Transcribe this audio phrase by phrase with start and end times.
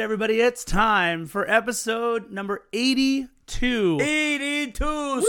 [0.00, 0.40] good, everybody?
[0.40, 3.98] It's time for episode number 82.
[4.00, 5.20] 82, 82.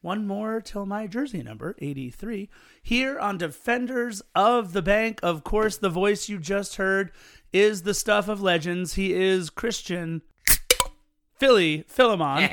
[0.00, 2.48] One more till my jersey number, 83.
[2.82, 5.20] Here on Defenders of the Bank.
[5.22, 7.12] Of course, the voice you just heard
[7.52, 8.94] is the stuff of legends.
[8.94, 10.22] He is Christian
[11.38, 12.42] Philly Philemon.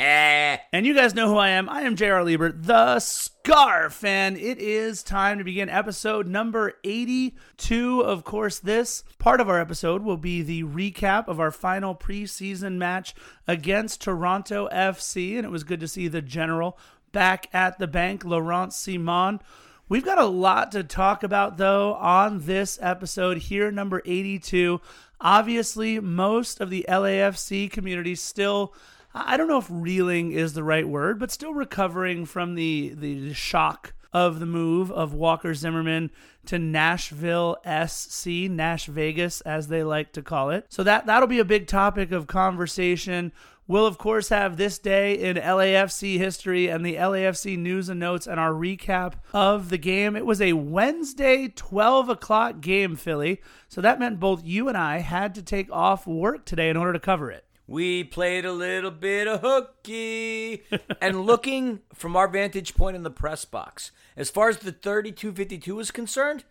[0.71, 1.67] and you guys know who I am.
[1.69, 2.23] I am J.R.
[2.23, 4.03] Liebert, the Scarf.
[4.03, 8.01] And it is time to begin episode number 82.
[8.01, 12.75] Of course, this part of our episode will be the recap of our final preseason
[12.75, 13.15] match
[13.47, 15.35] against Toronto FC.
[15.35, 16.77] And it was good to see the general
[17.11, 19.39] back at the bank, Laurent Ciman.
[19.87, 24.81] We've got a lot to talk about, though, on this episode here, number 82.
[25.21, 28.73] Obviously, most of the LAFC community still,
[29.13, 33.33] I don't know if reeling is the right word, but still recovering from the, the
[33.33, 36.09] shock of the move of Walker Zimmerman
[36.45, 40.65] to Nashville SC, Nash Vegas, as they like to call it.
[40.69, 43.33] So that that'll be a big topic of conversation.
[43.67, 48.27] We'll, of course, have this day in LAFC history and the LAFC news and notes
[48.27, 50.15] and our recap of the game.
[50.15, 53.41] It was a Wednesday, 12 o'clock game, Philly.
[53.67, 56.93] So that meant both you and I had to take off work today in order
[56.93, 57.43] to cover it.
[57.65, 60.61] We played a little bit of hooky.
[61.01, 65.79] and looking from our vantage point in the press box, as far as the 3252
[65.79, 66.43] is concerned,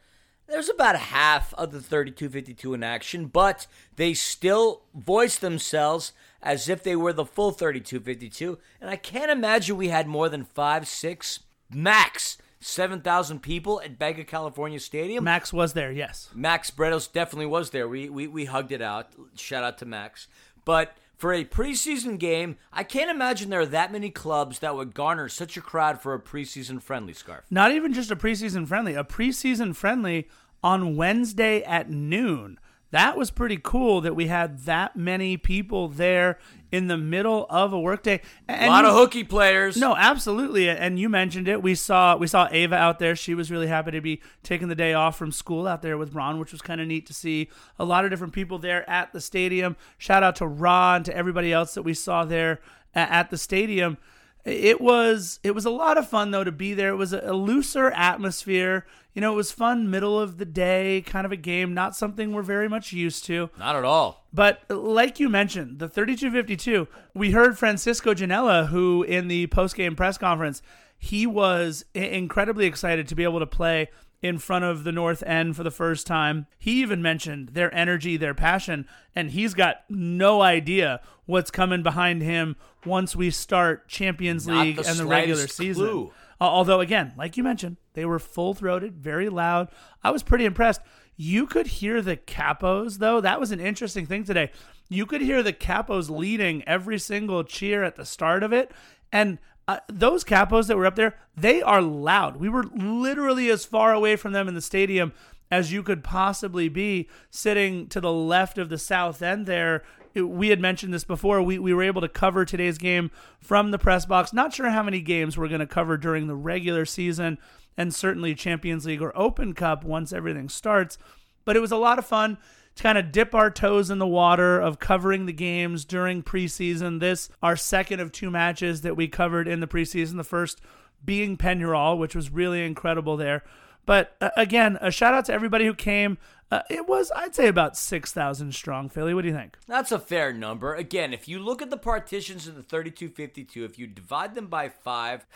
[0.49, 6.13] there's about half of the 3252 in action, but they still voice themselves
[6.45, 8.59] as if they were the full 3252.
[8.81, 11.41] And I can't imagine we had more than five, six,
[11.73, 15.25] max 7,000 people at Banc of California Stadium.
[15.25, 16.31] Max was there, yes.
[16.35, 17.87] Max Bretos definitely was there.
[17.87, 19.13] We, we, we hugged it out.
[19.37, 20.29] Shout out to Max.
[20.65, 24.95] But for a preseason game, I can't imagine there are that many clubs that would
[24.95, 27.45] garner such a crowd for a preseason friendly scarf.
[27.51, 30.29] Not even just a preseason friendly, a preseason friendly
[30.63, 32.59] on Wednesday at noon
[32.95, 36.39] that was pretty cool that we had that many people there
[36.71, 38.21] in the middle of a workday.
[38.47, 39.77] And a lot you, of hooky players.
[39.77, 40.69] No, absolutely.
[40.69, 41.61] And you mentioned it.
[41.61, 43.17] We saw we saw Ava out there.
[43.17, 46.15] She was really happy to be taking the day off from school out there with
[46.15, 47.49] Ron, which was kind of neat to see.
[47.81, 49.77] A lot of different people there at the stadium.
[49.99, 52.61] Shout out to Ron, to everybody else that we saw there
[52.95, 53.99] at the stadium.
[54.45, 56.91] It was it was a lot of fun though to be there.
[56.91, 58.87] It was a, looser atmosphere.
[59.15, 62.33] You know, it was fun middle of the day kind of a game, not something
[62.33, 63.49] we're very much used to.
[63.59, 64.27] Not at all.
[64.33, 70.19] But like you mentioned, the 3252, we heard Francisco Ginella who in the post-game press
[70.19, 70.63] conference,
[70.99, 73.89] he was incredibly excited to be able to play
[74.25, 76.47] in front of the North End for the first time.
[76.59, 82.23] He even mentioned their energy, their passion, and he's got no idea what's coming behind
[82.23, 85.85] him once we start Champions League the and the regular season.
[85.85, 86.13] Clue.
[86.41, 89.69] Uh, although, again, like you mentioned, they were full throated, very loud.
[90.03, 90.81] I was pretty impressed.
[91.17, 93.21] You could hear the capos, though.
[93.21, 94.51] That was an interesting thing today.
[94.89, 98.73] You could hear the capos leading every single cheer at the start of it.
[99.13, 102.37] And uh, those capos that were up there, they are loud.
[102.37, 105.13] We were literally as far away from them in the stadium
[105.51, 109.83] as you could possibly be sitting to the left of the south end there.
[110.15, 111.43] we had mentioned this before.
[111.43, 114.33] We, we were able to cover today's game from the press box.
[114.33, 117.39] Not sure how many games we're going to cover during the regular season
[117.77, 120.99] and certainly Champions League or Open Cup once everything starts.
[121.45, 122.39] But it was a lot of fun
[122.77, 127.01] to kind of dip our toes in the water of covering the games during preseason.
[127.01, 130.61] This, our second of two matches that we covered in the preseason, the first
[131.05, 133.43] being Peñarol, which was really incredible there.
[133.87, 136.19] But uh, again, a shout out to everybody who came.
[136.51, 138.89] Uh, it was, I'd say, about 6,000 strong.
[138.89, 139.57] Philly, what do you think?
[139.67, 140.75] That's a fair number.
[140.75, 144.69] Again, if you look at the partitions in the 3252, if you divide them by
[144.69, 145.27] five,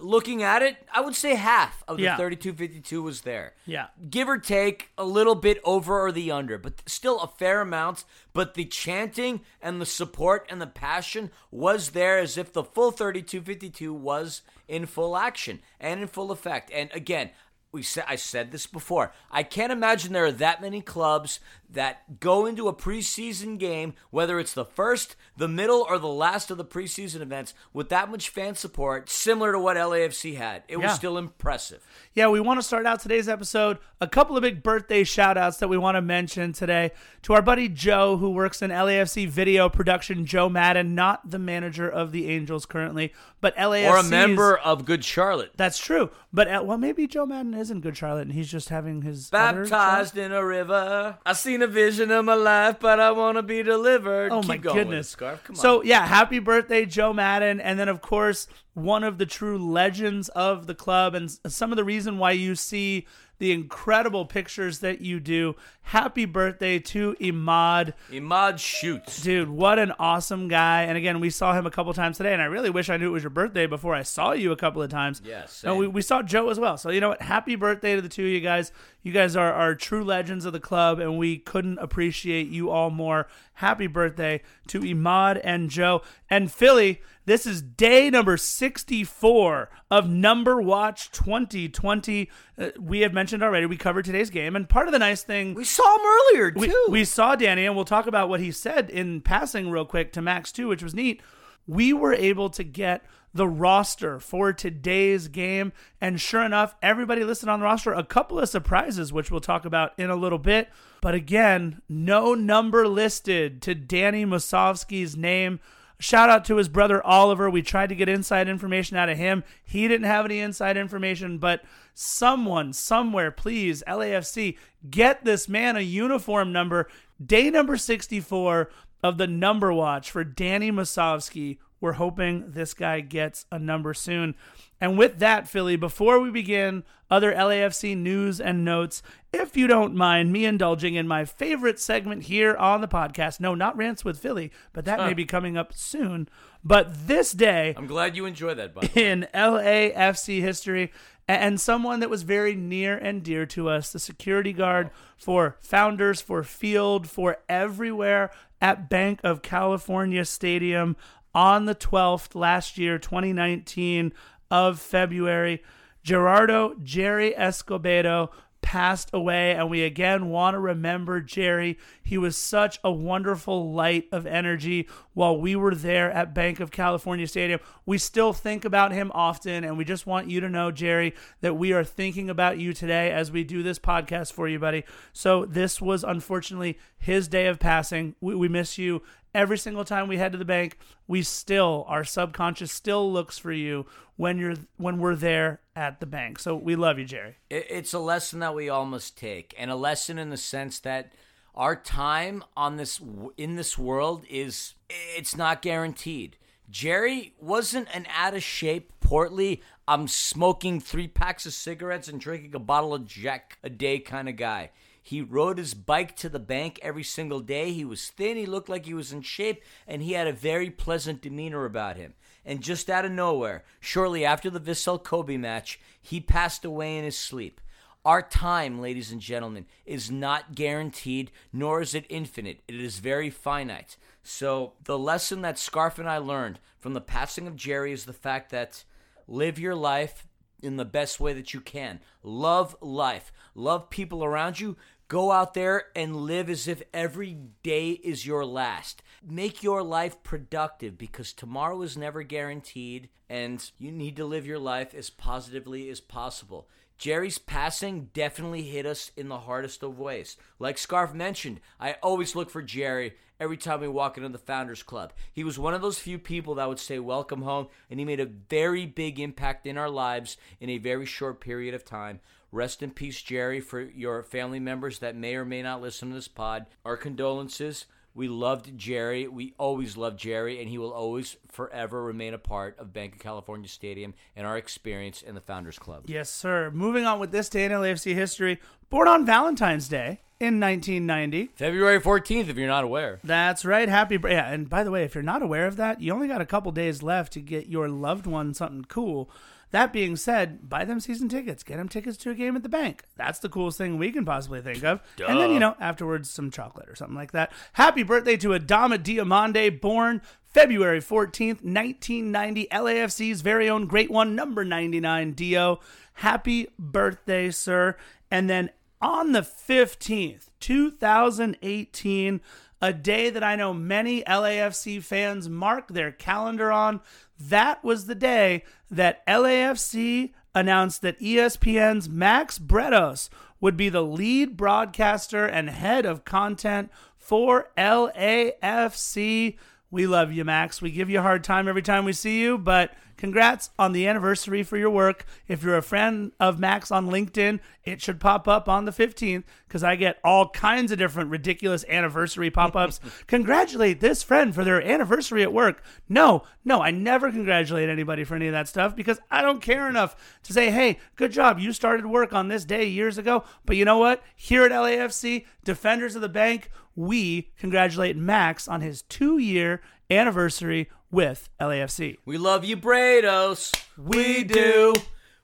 [0.00, 2.16] looking at it, I would say half of the yeah.
[2.16, 3.54] 3252 was there.
[3.66, 3.86] Yeah.
[4.08, 8.04] Give or take a little bit over or the under, but still a fair amount.
[8.32, 12.90] But the chanting and the support and the passion was there as if the full
[12.90, 16.70] 3252 was in full action and in full effect.
[16.72, 17.30] And again,
[17.72, 19.12] we said I said this before.
[19.30, 21.40] I can't imagine there are that many clubs
[21.70, 26.50] that go into a preseason game, whether it's the first, the middle, or the last
[26.50, 30.62] of the preseason events, with that much fan support, similar to what LAFC had.
[30.68, 30.86] It yeah.
[30.86, 31.84] was still impressive.
[32.14, 33.78] Yeah, we want to start out today's episode.
[34.00, 36.92] A couple of big birthday shout outs that we want to mention today
[37.22, 41.88] to our buddy Joe, who works in LAFC video production, Joe Madden, not the manager
[41.88, 43.90] of the Angels currently, but LAFC.
[43.90, 45.52] Or a member of Good Charlotte.
[45.56, 46.10] That's true.
[46.32, 49.30] But, uh, well, maybe Joe Madden isn't Good Charlotte and he's just having his.
[49.30, 51.18] Baptized in a river.
[51.24, 54.30] I see seen a vision of my life, but I want to be delivered.
[54.30, 55.42] Oh Keep my goodness, scarf.
[55.44, 55.60] Come on.
[55.60, 60.28] So yeah, happy birthday, Joe Madden, and then of course one of the true legends
[60.30, 63.06] of the club, and some of the reason why you see
[63.38, 65.56] the incredible pictures that you do.
[65.82, 67.92] Happy birthday to Imad.
[68.10, 69.22] Imad shoots.
[69.22, 70.82] Dude, what an awesome guy.
[70.82, 73.08] And again, we saw him a couple times today, and I really wish I knew
[73.08, 75.22] it was your birthday before I saw you a couple of times.
[75.24, 75.62] Yes.
[75.64, 76.76] No, we, we saw Joe as well.
[76.76, 77.22] So, you know what?
[77.22, 78.72] Happy birthday to the two of you guys.
[79.02, 82.90] You guys are, are true legends of the club, and we couldn't appreciate you all
[82.90, 83.28] more.
[83.54, 86.02] Happy birthday to Imad and Joe.
[86.28, 92.30] And Philly, this is day number 64 of Number Watch 2020.
[92.56, 94.56] Uh, we have mentioned already, we covered today's game.
[94.56, 95.54] And part of the nice thing.
[95.54, 96.84] We saw him earlier, too.
[96.88, 100.12] We, we saw Danny, and we'll talk about what he said in passing real quick
[100.12, 101.20] to Max, too, which was neat.
[101.66, 105.72] We were able to get the roster for today's game.
[106.00, 109.64] And sure enough, everybody listed on the roster, a couple of surprises, which we'll talk
[109.64, 110.68] about in a little bit.
[111.02, 115.58] But again, no number listed to Danny Musovski's name.
[115.98, 117.48] Shout out to his brother Oliver.
[117.48, 119.44] We tried to get inside information out of him.
[119.64, 121.62] He didn't have any inside information, but
[121.94, 124.58] someone, somewhere, please, LAFC,
[124.90, 126.88] get this man a uniform number.
[127.24, 128.70] Day number 64
[129.02, 131.58] of the number watch for Danny Musovski.
[131.80, 134.34] We're hoping this guy gets a number soon.
[134.80, 139.02] And with that, Philly, before we begin other LAFC news and notes,
[139.32, 143.54] if you don't mind me indulging in my favorite segment here on the podcast, no,
[143.54, 146.28] not Rants with Philly, but that may be coming up soon.
[146.64, 148.90] But this day, I'm glad you enjoy that, bud.
[148.96, 150.92] in LAFC history
[151.28, 156.20] and someone that was very near and dear to us, the security guard for Founders,
[156.20, 158.30] for Field, for everywhere
[158.60, 160.96] at Banc of California Stadium
[161.34, 164.12] on the 12th last year, 2019
[164.50, 165.62] of February.
[166.02, 168.30] Gerardo Jerry Escobedo
[168.66, 171.78] passed away, and we again want to remember Jerry.
[172.02, 176.72] He was such a wonderful light of energy while we were there at Banc of
[176.72, 177.60] California Stadium.
[177.86, 181.54] We still think about him often, and we just want you to know, Jerry, that
[181.54, 184.82] we are thinking about you today as we do this podcast for you, buddy.
[185.12, 188.16] So, this was unfortunately his day of passing.
[188.20, 189.00] We, we miss you
[189.34, 193.52] every single time we head to the bank we still our subconscious still looks for
[193.52, 193.86] you
[194.16, 197.98] when you're when we're there at the bank so we love you jerry It's a
[197.98, 201.12] lesson that we all must take, and a lesson in the sense that
[201.54, 203.00] our time on this
[203.36, 206.36] in this world is it's not guaranteed.
[206.68, 212.54] Jerry wasn't an out of shape, portly, I'm smoking three packs of cigarettes and drinking
[212.54, 214.70] a bottle of Jack a day kind of guy.
[215.06, 217.70] He rode his bike to the bank every single day.
[217.70, 220.68] He was thin, he looked like he was in shape, and he had a very
[220.68, 222.14] pleasant demeanor about him.
[222.44, 227.04] And just out of nowhere, shortly after the Vissel Kobe match, he passed away in
[227.04, 227.60] his sleep.
[228.04, 232.62] Our time, ladies and gentlemen, is not guaranteed, nor is it infinite.
[232.66, 233.96] It is very finite.
[234.24, 238.12] So, the lesson that Scarf and I learned from the passing of Jerry is the
[238.12, 238.82] fact that
[239.28, 240.26] live your life
[240.62, 242.00] in the best way that you can.
[242.22, 244.76] Love life, love people around you.
[245.08, 249.02] Go out there and live as if every day is your last.
[249.24, 254.58] Make your life productive because tomorrow is never guaranteed and you need to live your
[254.58, 256.68] life as positively as possible.
[256.98, 260.36] Jerry's passing definitely hit us in the hardest of ways.
[260.58, 264.82] Like Scarf mentioned, I always look for Jerry every time we walk into the Founders
[264.82, 265.12] Club.
[265.32, 268.20] He was one of those few people that would say, Welcome home, and he made
[268.20, 272.20] a very big impact in our lives in a very short period of time.
[272.56, 276.14] Rest in peace, Jerry, for your family members that may or may not listen to
[276.14, 276.64] this pod.
[276.86, 277.84] Our condolences.
[278.14, 279.28] We loved Jerry.
[279.28, 283.18] We always loved Jerry, and he will always forever remain a part of Banc of
[283.20, 286.04] California Stadium and our experience in the Founders Club.
[286.06, 288.58] yes sir moving on with this day in lafc history
[288.88, 293.20] born on valentine's day in 1990 February 14th, if you're not aware.
[293.22, 293.88] That's right.
[293.88, 294.50] Happy yeah.
[294.50, 296.72] And by the way, if you're not aware of that, you only got a couple
[296.72, 299.30] days left to get your loved one something cool.
[299.72, 301.62] That being said, buy them season tickets.
[301.62, 303.02] Get them tickets to a game at the bank.
[303.16, 305.00] That's the coolest thing we can possibly think of.
[305.28, 307.52] And then you know afterwards some chocolate or something like that.
[307.72, 312.66] Happy birthday to Adama Diomande, born February 14th, 1990.
[312.72, 315.80] LAFC's very own great one, number 99 Dio.
[316.14, 317.96] Happy birthday, sir.
[318.30, 318.70] And then
[319.02, 322.40] on the 15th, 2018,
[322.82, 327.00] a day that I know many LAFC fans mark their calendar on.
[327.38, 333.28] That was the day that LAFC announced that ESPN's Max Bretos
[333.60, 339.56] would be the lead broadcaster and head of content for LAFC.
[339.90, 340.80] We love you, Max.
[340.80, 344.06] We give you a hard time every time we see you, but congrats on the
[344.06, 345.24] anniversary for your work.
[345.48, 349.44] If you're a friend of Max on LinkedIn, it should pop up on the 15th
[349.66, 353.00] because I get all kinds of different ridiculous anniversary pop ups.
[353.26, 355.82] congratulate this friend for their anniversary at work.
[356.08, 359.88] No, no, I never congratulate anybody for any of that stuff because I don't care
[359.88, 361.58] enough to say, hey, good job.
[361.58, 363.44] You started work on this day years ago.
[363.64, 364.22] But you know what?
[364.34, 370.88] Here at LAFC, Defenders of the Bank, we congratulate Max on his two year anniversary
[371.10, 372.18] with LAFC.
[372.24, 373.74] We love you, Bretos.
[373.96, 374.92] We do.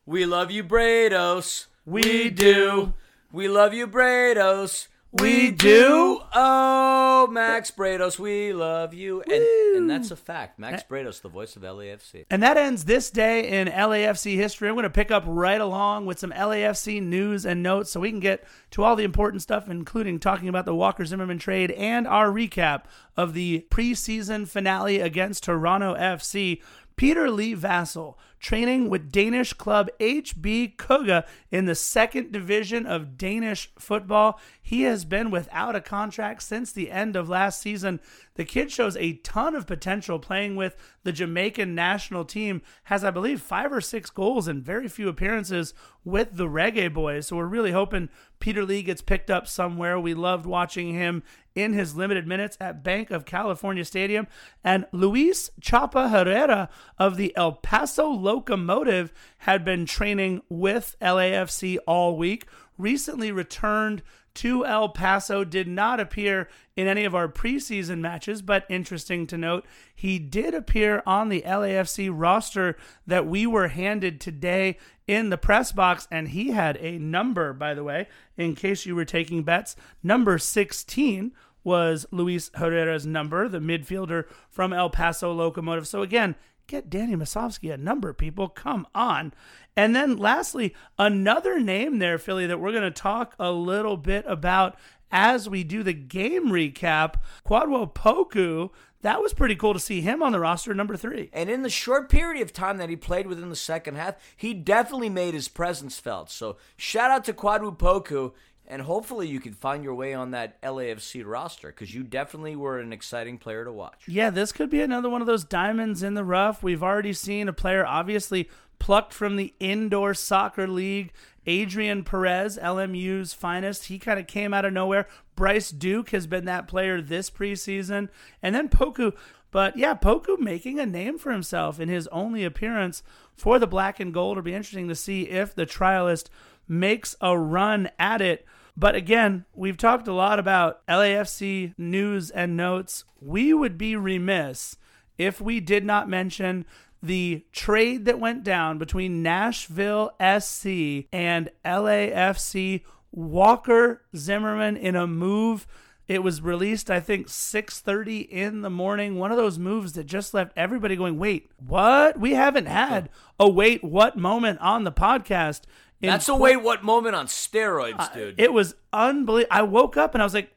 [0.07, 1.67] We love you, Bretos.
[1.87, 2.95] We do.
[3.33, 4.89] We love you, Bretos.
[5.13, 6.21] We do.
[6.35, 9.21] Oh, Max Bretos, we love you.
[9.23, 10.59] And, and that's a fact.
[10.59, 10.85] Max eh.
[10.89, 12.25] Bretos, the voice of LAFC.
[12.31, 14.69] And that ends this day in LAFC history.
[14.69, 18.11] I'm going to pick up right along with some LAFC news and notes so we
[18.11, 22.07] can get to all the important stuff, including talking about the Walker Zimmerman trade and
[22.07, 26.63] our recap of the preseason finale against Toronto FC.
[26.97, 33.71] Peter Lee Vassell training with Danish club HB Køge in the second division of Danish
[33.79, 34.39] football.
[34.61, 38.01] He has been without a contract since the end of last season.
[38.35, 43.11] The kid shows a ton of potential playing with the Jamaican national team, has, I
[43.11, 47.27] believe, five or six goals and very few appearances with the Reggae Boys.
[47.27, 48.09] So we're really hoping
[48.41, 50.01] Peter Lee gets picked up somewhere.
[50.01, 51.23] We loved watching him
[51.55, 54.27] in his limited minutes at Banc of California Stadium.
[54.65, 56.69] And Luis Chapa Herrera
[56.99, 62.47] of the El Paso Locomotive had been training with LAFC all week,
[62.79, 68.65] recently returned to El Paso, did not appear in any of our preseason matches, but
[68.71, 74.79] interesting to note, he did appear on the LAFC roster that we were handed today
[75.07, 78.09] in the press box, and he had a number, by the way,
[78.39, 79.77] in case you were taking bets.
[80.03, 85.87] Number 16 was Luis Herrera's number, the midfielder from El Paso Locomotive.
[85.87, 86.35] So again,
[86.67, 88.49] get Danny Musovski a number, people.
[88.49, 89.33] Come on.
[89.77, 94.25] And then lastly, another name there, Philly, that we're going to talk a little bit
[94.27, 94.77] about
[95.11, 97.17] as we do the game recap.
[97.47, 98.71] Kwadwo Poku.
[99.03, 101.29] That was pretty cool to see him on the roster, number three.
[101.33, 104.55] And in the short period of time that he played within the second half, he
[104.55, 106.31] definitely made his presence felt.
[106.31, 108.33] So shout out to Kwadwo Poku.
[108.67, 112.79] And hopefully you can find your way on that LAFC roster because you definitely were
[112.79, 114.05] an exciting player to watch.
[114.07, 116.63] Yeah, this could be another one of those diamonds in the rough.
[116.63, 121.13] We've already seen a player obviously plucked from the indoor soccer league.
[121.47, 125.07] Adrien Perez, LMU's finest, he kind of came out of nowhere.
[125.35, 128.09] Bryce Duke has been that player this preseason.
[128.43, 129.13] And then Poku.
[129.51, 133.03] But yeah, Poku making a name for himself in his only appearance
[133.37, 134.39] for the black and gold.
[134.39, 136.29] It'll be interesting to see if the trialist
[136.69, 138.47] makes a run at it.
[138.77, 143.05] But again, we've talked a lot about LAFC news and notes.
[143.21, 144.77] We would be remiss
[145.19, 146.65] if we did not mention
[147.03, 155.67] the trade that went down between Nashville SC and LAFC Walker Zimmerman in a move.
[156.09, 159.17] It was released I think 6:30 in the morning.
[159.17, 162.19] One of those moves that just left everybody going wait what?
[162.19, 165.63] We haven't had a wait what moment on the podcast
[166.11, 168.41] that's a wait what moment on steroids, dude.
[168.41, 169.55] Uh, it was unbelievable.
[169.55, 170.53] I woke up and I was like,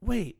[0.00, 0.38] wait,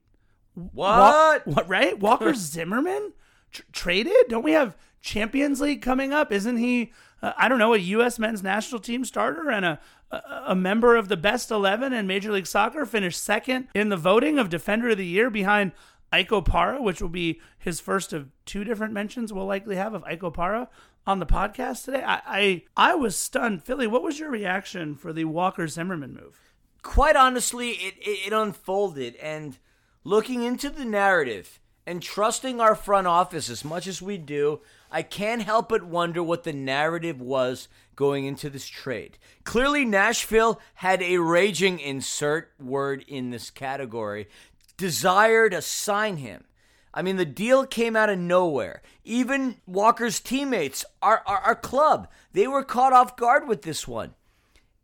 [0.55, 1.47] what?
[1.47, 1.69] what?
[1.69, 1.99] Right?
[1.99, 3.13] Walker Zimmerman
[3.53, 4.15] Tr- traded?
[4.29, 6.33] Don't we have Champions League coming up?
[6.33, 6.93] Isn't he?
[7.23, 8.19] Uh, I don't know, a U.S.
[8.19, 12.33] men's national team starter and a, a a member of the best eleven in Major
[12.33, 12.87] League Soccer.
[12.87, 15.73] Finished second in the voting of Defender of the Year behind
[16.13, 20.03] Ike Opara, which will be his first of two different mentions we'll likely have of
[20.05, 20.69] Ike Opara
[21.07, 22.03] on the podcast today.
[22.05, 23.65] I, I I was stunned.
[23.65, 26.41] Philly, what was your reaction for the Walker Zimmerman move?
[26.83, 29.59] Quite honestly, it, it, it unfolded and
[30.05, 35.03] looking into the narrative and trusting our front office as much as we do, I
[35.03, 39.19] can't help but wonder what the narrative was going into this trade.
[39.45, 44.29] Clearly, Nashville had a raging insert word in this category
[44.77, 46.45] desire to sign him.
[46.93, 48.83] I mean, the deal came out of nowhere.
[49.05, 54.15] Even Walker's teammates, our, our, our, club, they were caught off guard with this one.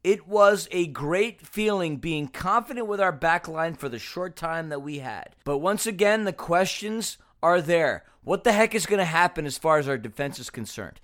[0.04, 4.68] It was a great feeling being confident with our back line for the short time
[4.68, 5.34] that we had.
[5.44, 8.04] But once again, the questions are there.
[8.22, 11.00] What the heck is going to happen as far as our defense is concerned?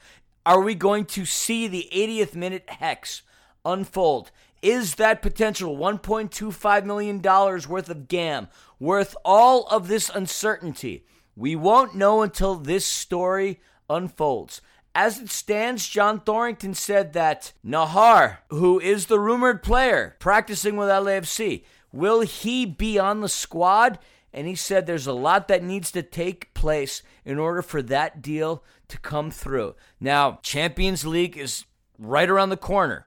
[0.47, 3.23] Are we going to see the 80th minute hex
[3.65, 4.31] unfold?
[4.63, 11.05] Is that potential $1.25 million worth of GAM worth all of this uncertainty?
[11.35, 14.61] We won't know until this story unfolds.
[14.95, 20.89] As it stands, John Thorrington said that Nahar, who is the rumored player practicing with
[20.89, 23.99] LAFC, will he be on the squad?
[24.33, 28.23] and he said there's a lot that needs to take place in order for that
[28.23, 29.75] deal to come through.
[30.01, 31.65] Now, Champions League is
[31.99, 33.07] right around the corner.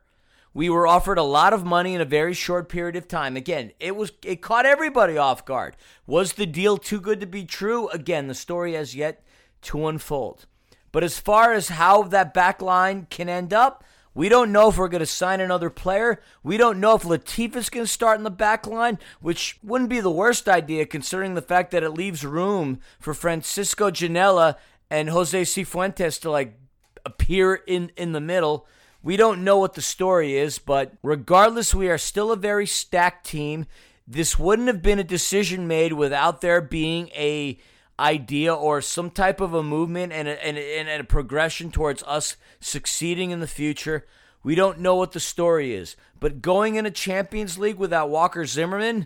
[0.55, 3.35] We were offered a lot of money in a very short period of time.
[3.35, 5.75] Again, it was it caught everybody off guard.
[6.07, 7.89] Was the deal too good to be true?
[7.89, 9.21] Again, the story has yet
[9.63, 10.45] to unfold.
[10.93, 13.83] But as far as how that back line can end up,
[14.13, 16.21] we don't know if we're going to sign another player.
[16.41, 19.89] We don't know if Latif is going to start in the back line, which wouldn't
[19.89, 24.55] be the worst idea considering the fact that it leaves room for Francisco Ginella
[24.89, 26.57] and Jose Cifuentes to like
[27.05, 28.65] appear in in the middle.
[29.05, 33.27] We don't know what the story is, but regardless, we are still a very stacked
[33.27, 33.67] team.
[34.07, 37.59] This wouldn't have been a decision made without there being a
[38.00, 42.01] idea or some type of a movement and a, and, a, and a progression towards
[42.07, 44.07] us succeeding in the future.
[44.41, 48.43] We don't know what the story is, but going in a Champions League without Walker
[48.47, 49.05] Zimmerman,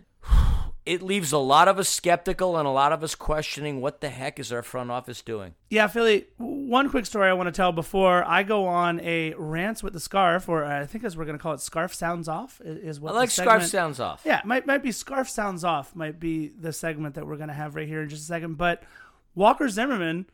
[0.85, 4.09] it leaves a lot of us skeptical and a lot of us questioning what the
[4.09, 5.53] heck is our front office doing.
[5.69, 6.25] Yeah, Philly.
[6.37, 9.99] One quick story I want to tell before I go on a rant with the
[9.99, 12.59] scarf, or I think as we're going to call it, scarf sounds off.
[12.63, 14.21] Is what I like segment- scarf sounds off.
[14.25, 15.95] Yeah, might might be scarf sounds off.
[15.95, 18.57] Might be the segment that we're going to have right here in just a second.
[18.57, 18.83] But
[19.35, 20.25] Walker Zimmerman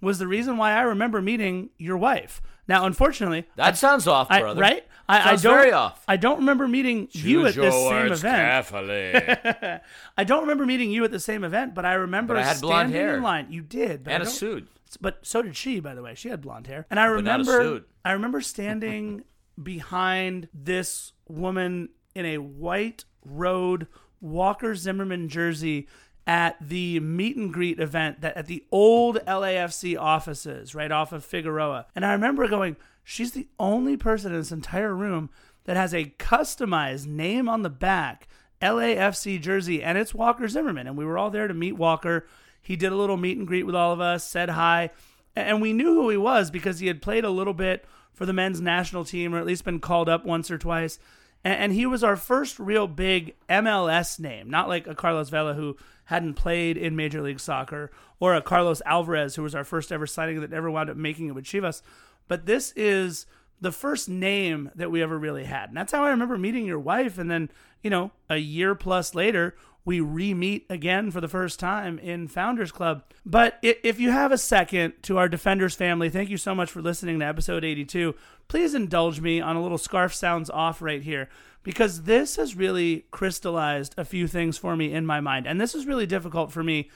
[0.00, 2.42] was the reason why I remember meeting your wife.
[2.68, 4.60] Now, unfortunately, That sounds off, I, brother.
[4.60, 4.86] right?
[5.08, 5.54] I, I Sounds don't.
[5.58, 6.04] very off.
[6.06, 8.22] I don't remember meeting you at this same event.
[8.22, 9.80] Carefully.
[10.16, 12.60] I don't remember meeting you at the same event, but I remember But I had
[12.60, 13.16] blonde standing hair.
[13.16, 13.48] in line.
[13.50, 14.68] You did, but and a suit.
[15.00, 16.14] But so did she, by the way.
[16.14, 17.60] She had blonde hair, and I not a remember.
[17.62, 17.88] suit.
[18.04, 19.24] I remember standing
[19.62, 23.88] behind this woman in a white road
[24.20, 25.88] Walker Zimmerman jersey
[26.26, 31.24] at the meet and greet event that at the old LAFC offices right off of
[31.24, 31.86] Figueroa.
[31.94, 35.30] And I remember going, she's the only person in this entire room
[35.64, 38.28] that has a customized name on the back
[38.60, 42.26] LAFC jersey and it's Walker Zimmerman and we were all there to meet Walker.
[42.60, 44.90] He did a little meet and greet with all of us, said hi,
[45.34, 48.32] and we knew who he was because he had played a little bit for the
[48.32, 50.98] men's national team or at least been called up once or twice.
[51.44, 55.76] And, he was our first real big MLS name, not like a Carlos Vela who
[56.12, 60.06] hadn't played in Major League Soccer or a Carlos Alvarez who was our first ever
[60.06, 61.80] signing that never wound up making it with Chivas.
[62.28, 63.24] But this is
[63.62, 65.70] the first name that we ever really had.
[65.70, 67.16] And that's how I remember meeting your wife.
[67.16, 67.48] And then,
[67.82, 69.54] you know, a year plus later,
[69.86, 73.04] we re meet again for the first time in Founders Club.
[73.24, 76.82] But if you have a second to our Defenders family, thank you so much for
[76.82, 78.14] listening to episode 82.
[78.48, 81.30] Please indulge me on a little scarf sounds off right here
[81.62, 85.46] because this has really crystallized a few things for me in my mind.
[85.46, 86.90] And this is really difficult for me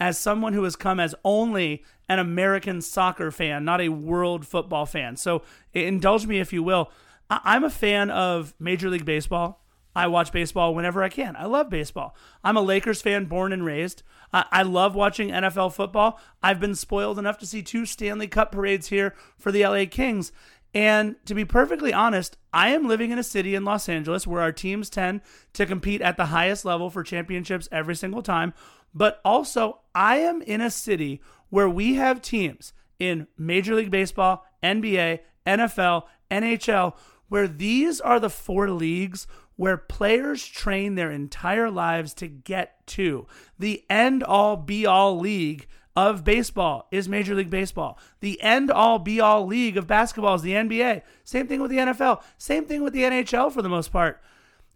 [0.00, 4.86] as someone who has come as only an American soccer fan, not a world football
[4.86, 5.16] fan.
[5.16, 6.90] So indulge me if you will.
[7.30, 9.62] I'm a fan of Major League Baseball.
[9.94, 11.36] I watch baseball whenever I can.
[11.36, 12.16] I love baseball.
[12.42, 14.02] I'm a Lakers fan, born and raised.
[14.32, 16.18] I, I love watching NFL football.
[16.42, 20.32] I've been spoiled enough to see two Stanley Cup parades here for the LA Kings.
[20.74, 24.40] And to be perfectly honest, I am living in a city in Los Angeles where
[24.40, 25.20] our teams tend
[25.52, 28.54] to compete at the highest level for championships every single time.
[28.94, 34.46] But also, I am in a city where we have teams in Major League Baseball,
[34.62, 36.94] NBA, NFL, NHL,
[37.28, 43.26] where these are the four leagues where players train their entire lives to get to.
[43.58, 47.98] The end all be all league of baseball is Major League Baseball.
[48.20, 51.02] The end all be all league of basketball is the NBA.
[51.24, 52.22] Same thing with the NFL.
[52.38, 54.20] Same thing with the NHL for the most part.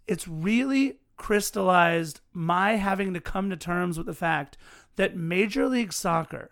[0.06, 4.58] It's really crystallized my having to come to terms with the fact
[4.96, 6.50] that Major League Soccer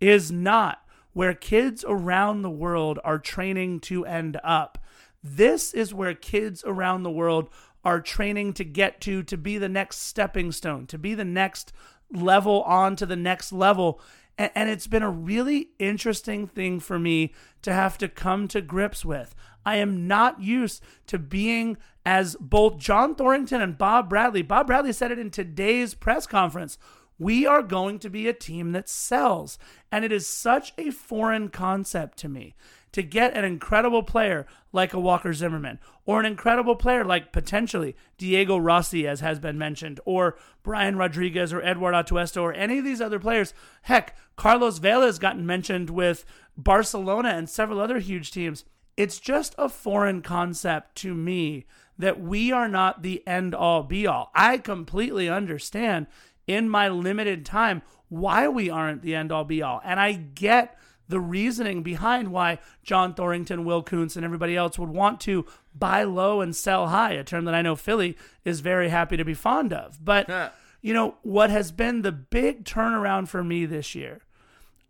[0.00, 4.78] is not where kids around the world are training to end up.
[5.22, 7.50] This is where kids around the world
[7.84, 11.72] are training to get to to be the next stepping stone, to be the next
[12.12, 14.00] level on to the next level.
[14.38, 18.60] And, and it's been a really interesting thing for me to have to come to
[18.60, 19.34] grips with.
[19.64, 24.42] I am not used to being as both John Thorrington and Bob Bradley.
[24.42, 26.78] Bob Bradley said it in today's press conference.
[27.18, 29.58] We are going to be a team that sells.
[29.92, 32.54] And it is such a foreign concept to me
[32.92, 37.96] to get an incredible player like a Walker Zimmerman or an incredible player like potentially
[38.18, 42.84] Diego Rossi, as has been mentioned, or Brian Rodriguez or Eduard Atuesta or any of
[42.84, 43.54] these other players.
[43.82, 46.24] Heck, Carlos Vela has gotten mentioned with
[46.56, 48.64] Barcelona and several other huge teams.
[48.96, 51.66] It's just a foreign concept to me
[51.98, 54.30] that we are not the end all be all.
[54.34, 56.06] I completely understand
[56.46, 59.80] in my limited time why we aren't the end all be all.
[59.84, 60.76] And I get
[61.10, 65.44] the reasoning behind why John Thorrington, Will Kuntz, and everybody else would want to
[65.74, 69.24] buy low and sell high, a term that I know Philly is very happy to
[69.24, 70.04] be fond of.
[70.04, 70.28] But
[70.80, 74.22] you know, what has been the big turnaround for me this year,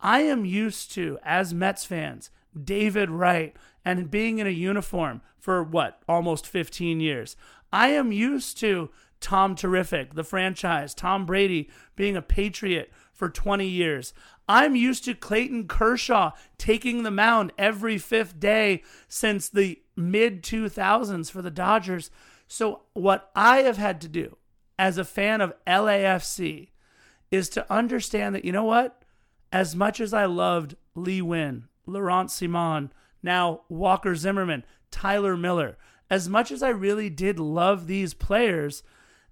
[0.00, 2.30] I am used to, as Mets fans,
[2.64, 7.36] David Wright and being in a uniform for what, almost 15 years.
[7.72, 13.66] I am used to Tom Terrific, the franchise, Tom Brady being a Patriot for 20
[13.66, 14.14] years.
[14.48, 21.30] I'm used to Clayton Kershaw taking the mound every fifth day since the mid 2000s
[21.30, 22.10] for the Dodgers.
[22.48, 24.38] So, what I have had to do
[24.78, 26.70] as a fan of LAFC
[27.30, 29.04] is to understand that, you know what?
[29.52, 32.90] As much as I loved Lee Nguyen, Laurent Ciman,
[33.22, 35.76] now Walker Zimmerman, Tyler Miller,
[36.08, 38.82] as much as I really did love these players,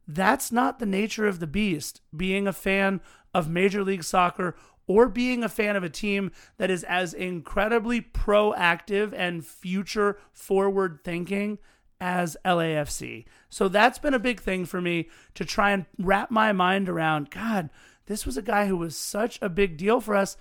[0.08, 2.00] that's not the nature of the beast.
[2.16, 3.02] Being a fan
[3.34, 4.54] of Major League Soccer
[4.86, 11.00] or being a fan of a team that is as incredibly proactive and future forward
[11.04, 11.58] thinking
[12.00, 13.26] as LAFC.
[13.50, 17.30] So that's been a big thing for me to try and wrap my mind around.
[17.30, 17.70] God,
[18.06, 20.36] this was a guy who was such a big deal for us.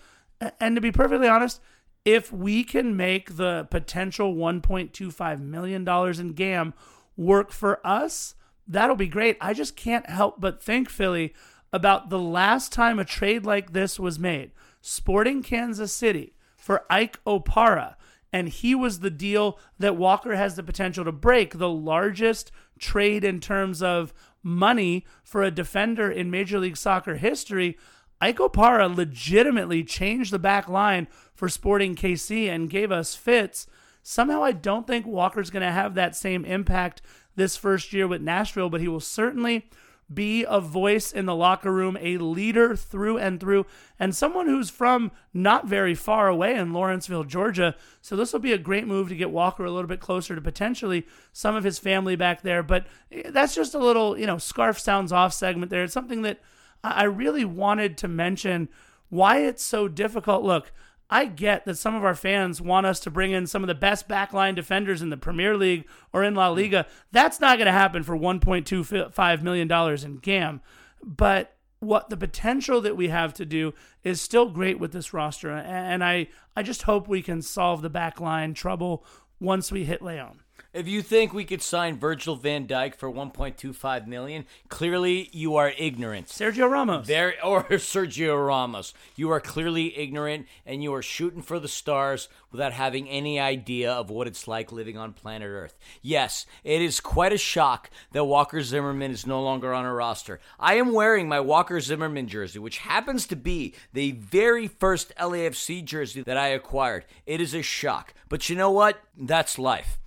[0.60, 1.60] And to be perfectly honest,
[2.06, 5.88] if we can make the potential $1.25 million
[6.20, 6.74] in GAM
[7.18, 9.36] work for us, that'll be great.
[9.42, 11.34] I just can't help but think, Philly,
[11.74, 14.52] about the last time a trade like this was made.
[14.82, 17.96] Sporting Kansas City for Ike Opara.
[18.34, 23.24] And he was the deal that Walker has the potential to break, the largest trade
[23.24, 27.78] in terms of money for a defender in Major League Soccer history.
[28.20, 33.68] Ike Opara legitimately changed the back line for Sporting KC and gave us fits.
[34.04, 37.02] Somehow, I don't think Walker's going to have that same impact
[37.36, 39.70] this first year with Nashville, but he will certainly
[40.14, 43.66] be a voice in the locker room, a leader through and through,
[44.00, 47.76] and someone who's from not very far away in Lawrenceville, Georgia.
[48.02, 50.42] So this will be a great move to get Walker a little bit closer to
[50.42, 52.64] potentially some of his family back there.
[52.64, 55.84] But eh, that's just a little, you know, scarf sounds off segment there.
[55.84, 56.40] It's something that
[56.84, 58.70] I really wanted to mention
[59.10, 60.44] why it's so difficult.
[60.44, 60.72] Look,
[61.10, 63.76] I get that some of our fans want us to bring in some of the
[63.76, 66.58] best backline defenders in the Premier League or in La hmm.
[66.58, 66.86] Liga.
[67.12, 69.72] That's not going to happen for $1.25 million
[70.04, 70.62] in GAM.
[71.02, 75.52] But what the potential that we have to do is still great with this roster.
[75.52, 79.06] And I, I just hope we can solve the backline trouble
[79.40, 80.42] once we hit Leon.
[80.78, 85.74] If you think we could sign Virgil van Dijk for 1.25 million, clearly you are
[85.76, 86.28] ignorant.
[86.28, 87.08] Sergio Ramos.
[87.08, 88.94] There or Sergio Ramos.
[89.16, 93.92] You are clearly ignorant and you are shooting for the stars without having any idea
[93.92, 95.80] of what it's like living on planet Earth.
[96.04, 100.40] Yes, it is quite a shock that Walker Zimmerman is no longer on a roster.
[100.60, 105.84] I am wearing my Walker Zimmerman jersey, which happens to be the very first LAFC
[105.84, 107.06] jersey that I acquired.
[107.26, 108.14] It is a shock.
[108.30, 109.02] But you know what?
[109.18, 109.98] That's life.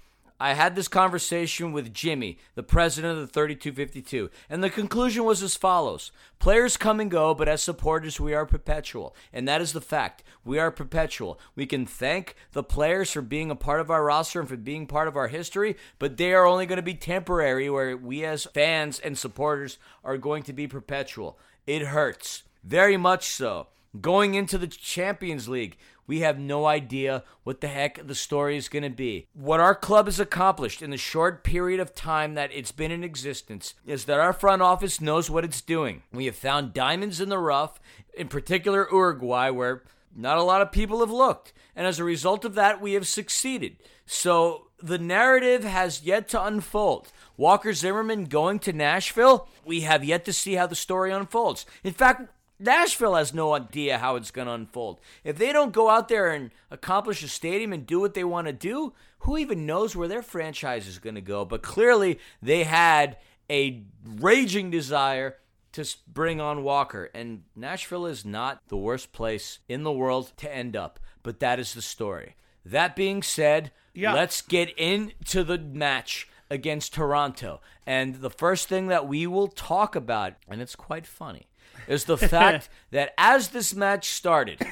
[0.43, 5.43] I had this conversation with Jimmy, the president of the 3252, and the conclusion was
[5.43, 9.15] as follows Players come and go, but as supporters, we are perpetual.
[9.35, 10.23] And that is the fact.
[10.43, 11.39] We are perpetual.
[11.55, 14.87] We can thank the players for being a part of our roster and for being
[14.87, 18.47] part of our history, but they are only going to be temporary, where we as
[18.55, 21.39] fans and supporters are going to be perpetual.
[21.67, 22.45] It hurts.
[22.65, 23.67] Very much so.
[24.01, 25.77] Going into the Champions League,
[26.11, 29.29] we have no idea what the heck the story is going to be.
[29.33, 33.05] What our club has accomplished in the short period of time that it's been in
[33.05, 36.03] existence is that our front office knows what it's doing.
[36.13, 37.79] We have found diamonds in the rough,
[38.13, 41.53] in particular Uruguay, where not a lot of people have looked.
[41.77, 43.77] And as a result of that, we have succeeded.
[44.05, 47.13] So the narrative has yet to unfold.
[47.37, 51.67] Walker Zimmerman going to Nashville, we have yet to see how the story unfolds.
[51.85, 52.29] In fact,
[52.61, 55.01] Nashville has no idea how it's going to unfold.
[55.25, 58.49] If they don't go out there and accomplish a stadium and do what they want
[58.49, 61.47] to do, who even knows where their franchise is going to go?
[61.47, 63.17] But clearly, they had
[63.51, 65.39] a raging desire
[65.73, 67.11] to bring on Walker.
[67.15, 71.01] And Nashville is not the worst place in the world to end up.
[71.23, 72.37] But that is the story.
[72.65, 74.13] That being said, yeah.
[74.13, 77.61] let's get into the match against Toronto.
[77.87, 81.47] And the first thing that we will talk about, and it's quite funny
[81.91, 84.65] is the fact that as this match started,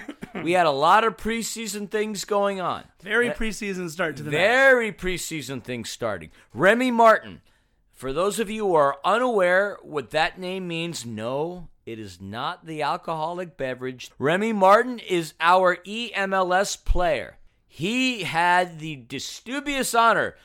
[0.42, 2.84] we had a lot of preseason things going on.
[3.02, 5.00] Very preseason start to the very match.
[5.00, 6.30] preseason things starting.
[6.54, 7.42] Remy Martin.
[7.92, 12.64] For those of you who are unaware what that name means, no, it is not
[12.64, 14.12] the alcoholic beverage.
[14.20, 17.38] Remy Martin is our EMLS player.
[17.66, 20.36] He had the dubious honor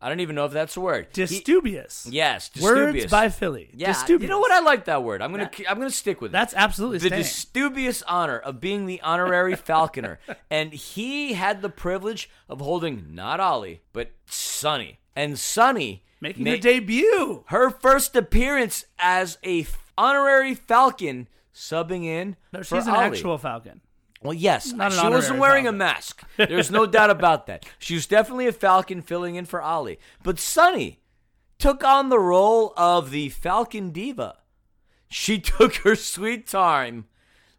[0.00, 1.10] I don't even know if that's a word.
[1.12, 2.04] Distubious.
[2.08, 3.02] He, yes, distubious.
[3.02, 3.70] Words by Philly.
[3.74, 4.22] Yeah, Distubious.
[4.22, 4.52] you know what?
[4.52, 5.22] I like that word.
[5.22, 6.32] I'm gonna that, I'm gonna stick with it.
[6.32, 7.22] That's absolutely the staying.
[7.22, 10.18] distubious honor of being the honorary Falconer,
[10.50, 16.50] and he had the privilege of holding not Ollie but Sunny, and Sunny making ma-
[16.52, 22.36] her debut, her first appearance as a honorary Falcon subbing in.
[22.52, 23.04] No, she's an Ali.
[23.06, 23.80] actual Falcon.
[24.26, 25.80] Well, yes, Not she wasn't wearing Falcon.
[25.80, 26.22] a mask.
[26.36, 27.64] There's no doubt about that.
[27.78, 29.98] She was definitely a Falcon filling in for Ali.
[30.22, 31.00] But Sunny
[31.58, 34.36] took on the role of the Falcon Diva.
[35.08, 37.06] She took her sweet time,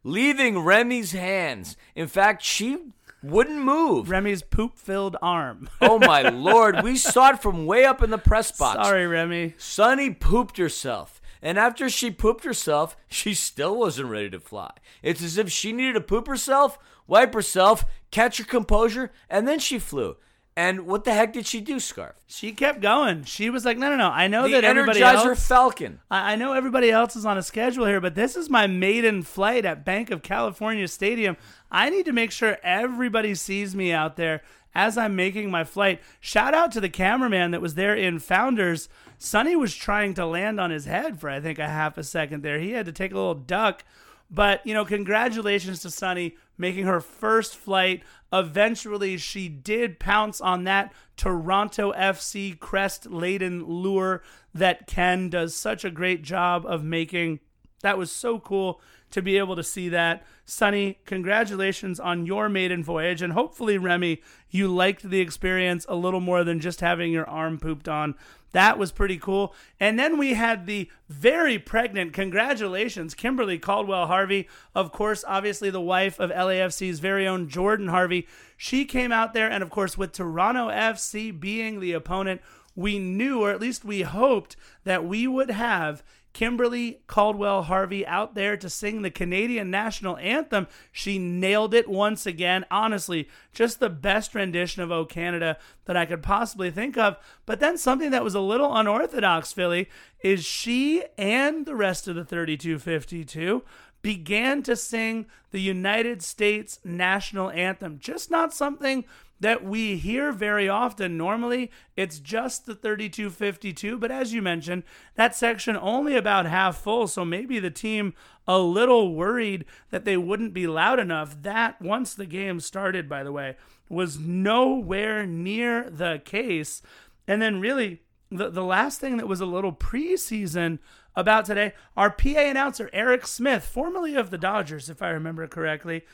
[0.03, 1.77] leaving Remy's hands.
[1.95, 2.77] In fact, she
[3.23, 4.09] wouldn't move.
[4.09, 5.69] Remy's poop-filled arm.
[5.81, 8.85] Oh my lord, we saw it from way up in the press box.
[8.85, 9.55] Sorry, Remy.
[9.57, 11.16] Sunny pooped herself.
[11.41, 14.71] And after she pooped herself, she still wasn't ready to fly.
[15.01, 19.59] It's as if she needed to poop herself, wipe herself, catch her composure, and then
[19.59, 20.17] she flew.
[20.55, 22.15] And what the heck did she do, Scarf?
[22.25, 23.25] She kept going.
[23.25, 24.09] She was like, "No, no, no.
[24.09, 25.47] I know The that everybody Energizer else.
[25.47, 25.99] Falcon.
[26.09, 29.21] I I know everybody else is on a schedule here, but this is my maiden
[29.21, 31.37] flight at Banc of California Stadium.
[31.69, 34.41] I need to make sure everybody sees me out there
[34.73, 36.01] as I'm making my flight.
[36.19, 38.89] Shout out to the cameraman that was there in Founders.
[39.17, 42.43] Sunny was trying to land on his head for I think a half a second
[42.43, 42.59] there.
[42.59, 43.83] He had to take a little duck.
[44.29, 48.03] But, you know, congratulations to Sunny making her first flight.
[48.33, 54.21] Eventually, she did pounce on that Toronto FC crest laden lure
[54.53, 57.39] that Ken does such a great job of making.
[57.83, 60.25] That was so cool to be able to see that.
[60.43, 63.21] Sunny, congratulations on your maiden voyage.
[63.21, 67.59] And hopefully, Remy, you liked the experience a little more than just having your arm
[67.59, 68.15] pooped on.
[68.53, 69.53] That was pretty cool.
[69.79, 74.47] And then we had the very pregnant, congratulations, Kimberly Caldwell Harvey.
[74.73, 78.27] Of course, obviously the wife of LAFC's very own Jordan Harvey.
[78.55, 82.41] She came out there, and of course, with Toronto FC being the opponent,
[82.75, 86.03] we knew, or at least we hoped, that we would have
[86.37, 90.67] Kimberly Caldwell Harvey out there to sing the Canadian national anthem.
[90.91, 92.63] She nailed it once again.
[92.69, 97.17] Honestly, just the best rendition of O Canada that I could possibly think of.
[97.47, 102.13] But then something that was a little unorthodox, Philly, is she and the rest of
[102.13, 103.63] the 3252
[104.01, 107.99] began to sing the United States national anthem.
[107.99, 109.05] Just not something
[109.39, 111.17] that we hear very often.
[111.17, 114.83] Normally, it's just the 3252, but as you mentioned,
[115.15, 118.13] that section only about half full, so maybe the team
[118.47, 121.41] a little worried that they wouldn't be loud enough.
[121.41, 123.57] That once the game started, by the way,
[123.89, 126.81] was nowhere near the case.
[127.27, 130.79] And then really the, the last thing that was a little preseason
[131.17, 136.05] about today, our PA announcer, Eric Smith, formerly of the Dodgers, if I remember correctly,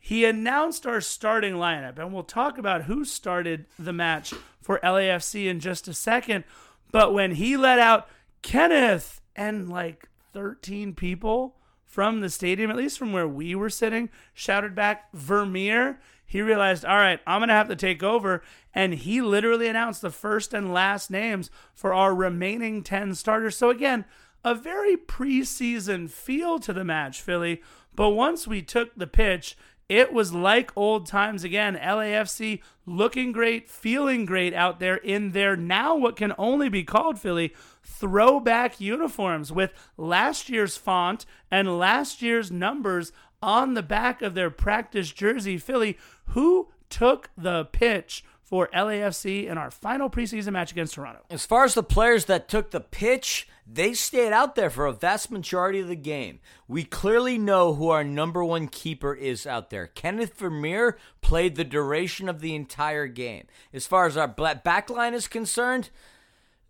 [0.00, 1.98] he announced our starting lineup.
[1.98, 6.44] And we'll talk about who started the match for LAFC in just a second.
[6.90, 8.08] But when he let out
[8.40, 14.08] Kenneth and like 13 people from the stadium, at least from where we were sitting,
[14.32, 18.42] shouted back Vermeer, he realized, all right, I'm going to have to take over.
[18.74, 23.56] And he literally announced the first and last names for our remaining 10 starters.
[23.56, 24.04] So, again,
[24.46, 27.60] a very preseason feel to the match, Philly.
[27.96, 29.56] But once we took the pitch,
[29.88, 31.76] it was like old times again.
[31.76, 37.18] LAFC looking great, feeling great out there in their now what can only be called,
[37.18, 43.10] Philly, throwback uniforms with last year's font and last year's numbers
[43.42, 45.58] on the back of their practice jersey.
[45.58, 51.24] Philly, who took the pitch for LAFC in our final preseason match against Toronto?
[51.30, 54.92] As far as the players that took the pitch, they stayed out there for a
[54.92, 56.38] vast majority of the game.
[56.68, 59.88] We clearly know who our number one keeper is out there.
[59.88, 63.46] Kenneth Vermeer played the duration of the entire game.
[63.72, 65.90] As far as our back line is concerned,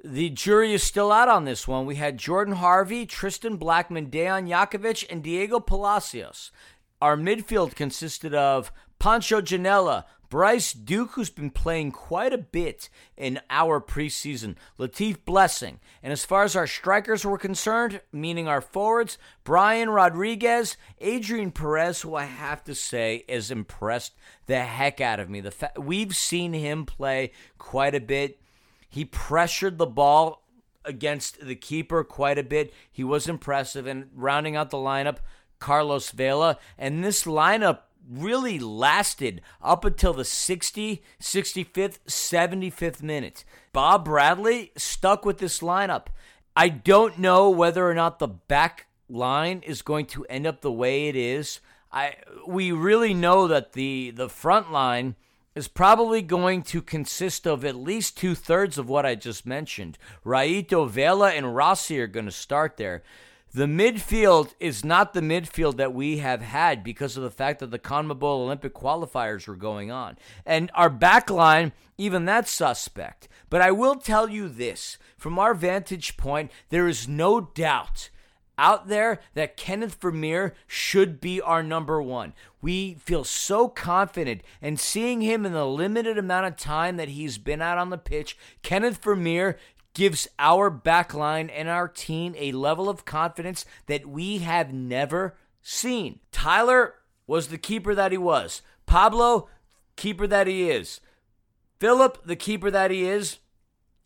[0.02, 1.84] the jury is still out on this one.
[1.84, 6.50] We had Jordan Harvey, Tristan Blackmon, Dejan Jakovic, and Diego Palacios.
[7.02, 13.40] Our midfield consisted of Pancho Ginella, Bryce Duke, who's been playing quite a bit in
[13.50, 15.80] our preseason, Latif Blessing.
[16.02, 22.02] And as far as our strikers were concerned, meaning our forwards, Brian Rodriguez, Adrien Perez,
[22.02, 24.14] who I have to say is impressed
[24.46, 25.40] the heck out of me.
[25.40, 28.40] The fa- We've seen him play quite a bit.
[28.88, 30.42] He pressured the ball
[30.84, 32.72] against the keeper quite a bit.
[32.90, 33.86] He was impressive.
[33.86, 35.18] And rounding out the lineup,
[35.58, 36.58] Carlos Vela.
[36.78, 43.44] And this lineup really lasted up until the 60, 65th, 75th minute.
[43.72, 46.06] Bob Bradley stuck with this lineup.
[46.56, 50.72] I don't know whether or not the back line is going to end up the
[50.72, 51.60] way it is.
[51.92, 52.16] I
[52.46, 55.16] we really know that the the front line
[55.54, 59.96] is probably going to consist of at least two thirds of what I just mentioned.
[60.24, 63.02] Raito, Vela, and Rossi are going to start there.
[63.56, 67.70] The midfield is not the midfield that we have had because of the fact that
[67.70, 70.18] the CONMEBOL Olympic qualifiers were going on.
[70.44, 73.28] And our back line, even that's suspect.
[73.48, 78.10] But I will tell you this from our vantage point, there is no doubt
[78.58, 82.34] out there that Kenneth Vermeer should be our number one.
[82.60, 87.38] We feel so confident, and seeing him in the limited amount of time that he's
[87.38, 89.58] been out on the pitch, Kenneth Vermeer
[89.96, 96.20] gives our backline and our team a level of confidence that we have never seen.
[96.30, 98.60] Tyler was the keeper that he was.
[98.84, 99.48] Pablo,
[99.96, 101.00] keeper that he is.
[101.80, 103.38] Philip, the keeper that he is.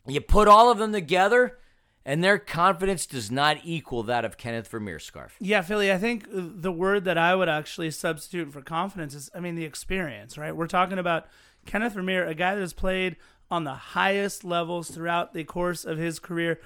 [0.06, 1.58] You put all of them together,
[2.04, 5.34] and their confidence does not equal that of Kenneth Vermeer Scarf.
[5.40, 9.40] Yeah, Philly, I think the word that I would actually substitute for confidence is, I
[9.40, 10.54] mean, the experience, right?
[10.54, 11.26] We're talking about
[11.66, 13.16] Kenneth Vermeer, a guy that has played
[13.50, 16.60] on the highest levels throughout the course of his career.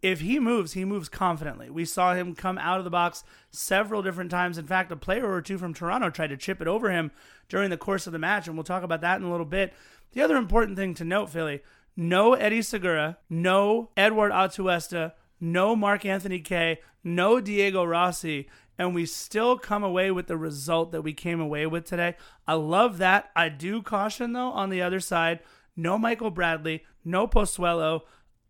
[0.00, 1.68] If he moves, he moves confidently.
[1.68, 4.56] We saw him come out of the box several different times.
[4.56, 7.10] In fact, a player or two from Toronto tried to chip it over him
[7.48, 9.74] during the course of the match, and we'll talk about that in a little bit.
[10.12, 11.60] The other important thing to note, Philly,
[11.96, 19.06] no Eddie Segura, no Eduard Atuesta, no Mark Anthony Kaye, no Diego Rossi, and we
[19.06, 22.16] still come away with the result that we came away with today.
[22.46, 23.30] I love that.
[23.36, 25.40] I do caution though on the other side,
[25.76, 28.02] no Michael Bradley, no Pozuelo,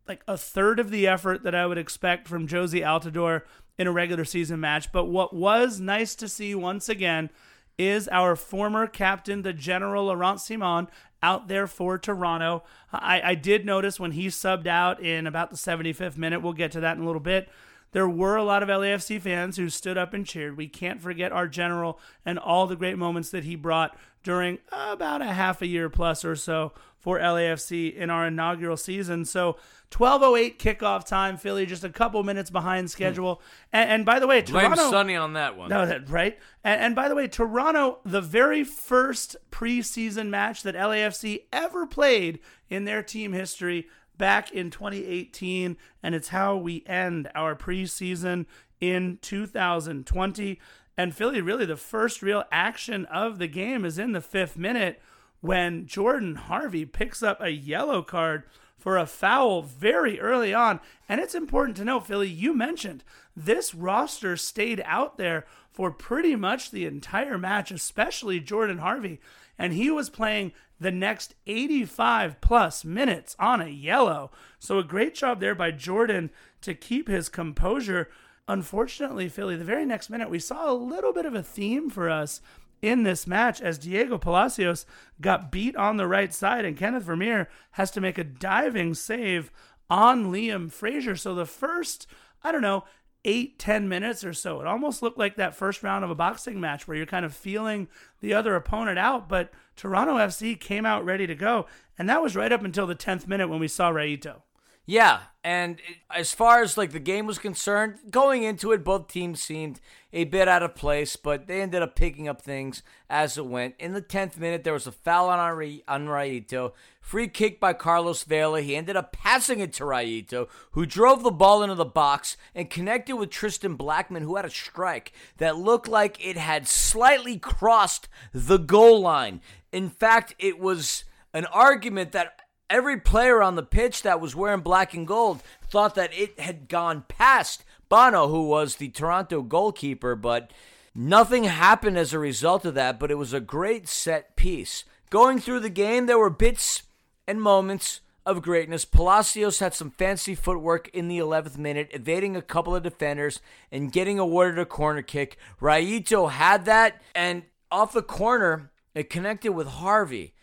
[0.06, 3.42] like a third of the effort that I would expect from Jozy Altidore
[3.78, 4.92] in a regular season match.
[4.92, 7.30] But what was nice to see once again
[7.78, 10.88] is our former captain, the General Laurent Ciman,
[11.22, 12.62] out there for Toronto.
[12.92, 16.70] I, I did notice when he subbed out in about the 75th minute, we'll get
[16.72, 17.48] to that in a little bit.
[17.94, 20.56] There were a lot of LAFC fans who stood up and cheered.
[20.56, 25.22] We can't forget our general and all the great moments that he brought during about
[25.22, 29.24] a half a year plus or so for LAFC in our inaugural season.
[29.24, 29.58] So
[29.92, 33.36] 12:08 kickoff time, Philly just a couple minutes behind schedule.
[33.70, 33.76] Hmm.
[33.76, 35.70] And, and by the way, Toronto Blame Sunny on that one.
[35.70, 36.36] No, that right.
[36.64, 42.40] And, and by the way, Toronto, the very first preseason match that LAFC ever played
[42.68, 48.46] in their team history back in 2018, and it's how we end our preseason
[48.80, 50.60] in 2020.
[50.96, 55.00] And Philly, really, the first real action of the game is in the fifth minute
[55.40, 58.44] when Jordan Harvey picks up a yellow card
[58.78, 60.78] for a foul very early on.
[61.08, 63.02] And it's important to note, Philly, you mentioned
[63.36, 69.20] this roster stayed out there for pretty much the entire match, especially Jordan Harvey.
[69.58, 74.30] And he was playing the next 85 plus minutes on a yellow.
[74.58, 76.30] So a great job there by Jordan
[76.62, 78.08] to keep his composure.
[78.48, 82.10] Unfortunately, Philly, the very next minute, we saw a little bit of a theme for
[82.10, 82.40] us
[82.82, 84.84] in this match as Diego Palacios
[85.20, 89.50] got beat on the right side and Kenneth Vermeer has to make a diving save
[89.88, 91.16] on Liam Fraser.
[91.16, 92.06] So the first,
[92.42, 92.84] I don't know,
[93.24, 96.60] eight, ten minutes or so, it almost looked like that first round of a boxing
[96.60, 97.88] match where you're kind of feeling
[98.20, 101.66] the other opponent out, but Toronto FC came out ready to go.
[101.98, 104.42] And that was right up until the 10th minute when we saw Rayito.
[104.86, 105.80] Yeah, and
[106.14, 109.80] as far as like the game was concerned, going into it, both teams seemed
[110.12, 113.76] a bit out of place, but they ended up picking up things as it went.
[113.78, 118.24] In the tenth minute, there was a foul on on Rayito, free kick by Carlos
[118.24, 118.60] Vela.
[118.60, 122.68] He ended up passing it to Rayito, who drove the ball into the box and
[122.68, 128.06] connected with Tristan Blackmon, who had a strike that looked like it had slightly crossed
[128.34, 129.40] the goal line.
[129.72, 132.38] In fact, it was an argument that
[132.70, 136.68] every player on the pitch that was wearing black and gold thought that it had
[136.68, 140.50] gone past Bono, who was the Toronto goalkeeper, but
[140.94, 142.98] nothing happened as a result of that.
[142.98, 144.84] But it was a great set piece.
[145.10, 146.82] Going through the game, there were bits
[147.28, 148.84] and moments of greatness.
[148.84, 153.92] Palacios had some fancy footwork in the 11th minute, evading a couple of defenders and
[153.92, 155.36] getting awarded a corner kick.
[155.60, 160.34] Rayito had that, and off the corner, it connected with Harvey,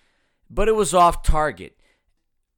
[0.49, 1.75] but it was off target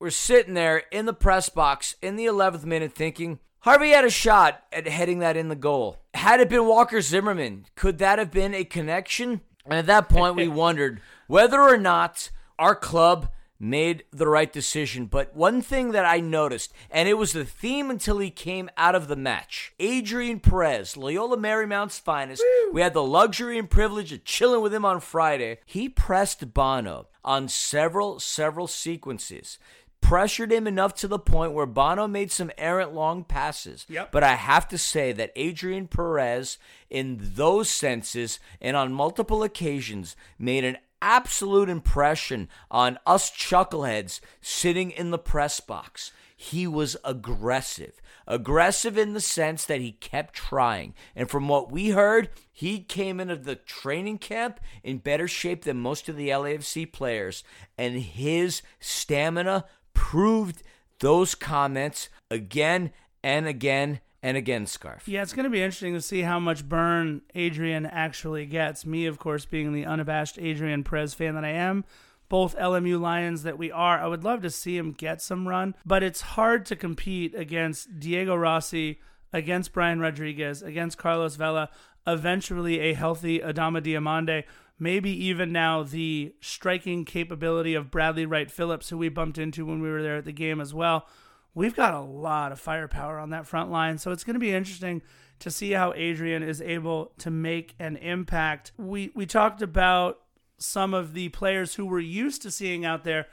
[0.03, 4.09] we're sitting there in the press box in the 11th minute thinking Harvey had a
[4.09, 5.95] shot at heading that in the goal.
[6.13, 9.39] Had it been Walker Zimmerman, could that have been a connection?
[9.63, 13.29] And at that point, we wondered whether or not our club
[13.61, 15.05] made the right decision.
[15.05, 18.95] But one thing that I noticed, and it was the theme until he came out
[18.95, 22.43] of the match Adrien Perez, Loyola Marymount's finest.
[22.65, 22.73] Woo!
[22.73, 25.59] We had the luxury and privilege of chilling with him on Friday.
[25.65, 29.57] He pressed Bono on several, several sequences
[30.03, 33.85] pressured him enough to the point where Bono made some errant long passes.
[33.87, 34.11] Yep.
[34.11, 36.57] But I have to say that Adrien Perez,
[36.89, 44.91] in those senses and on multiple occasions, made an absolute impression on us chuckleheads sitting
[44.91, 46.11] in the press box.
[46.35, 48.01] He was aggressive.
[48.27, 50.93] Aggressive in the sense that he kept trying.
[51.15, 55.77] And from what we heard, he came into the training camp in better shape than
[55.77, 57.45] most of the LAFC players.
[57.77, 60.63] And his stamina proved
[60.99, 62.91] those comments again
[63.23, 65.05] and again And again, Scarf.
[65.05, 68.85] Yeah, it's going to be interesting to see how much burn Adrien actually gets.
[68.85, 71.83] Me, of course, being the unabashed Adrien Perez fan that I am,
[72.29, 75.75] both LMU Lions that we are, I would love to see him get some run,
[75.85, 79.01] but it's hard to compete against Diego Rossi,
[79.33, 81.69] against Brian Rodriguez, against Carlos Vela,
[82.07, 84.45] eventually a healthy Adama Diomande,
[84.79, 89.81] maybe even now the striking capability of Bradley Wright Phillips, who we bumped into when
[89.81, 91.07] we were there at the game as well.
[91.55, 94.53] We've got a lot of firepower on that front line, so it's going to be
[94.53, 95.03] interesting
[95.39, 98.71] to see how Adrien is able to make an impact.
[98.77, 100.19] We we talked about
[100.57, 103.27] some of the players who we're used to seeing out there,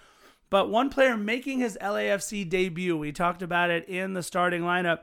[0.51, 4.99] but one player making his LAFC debut, we talked about it in the starting lineup,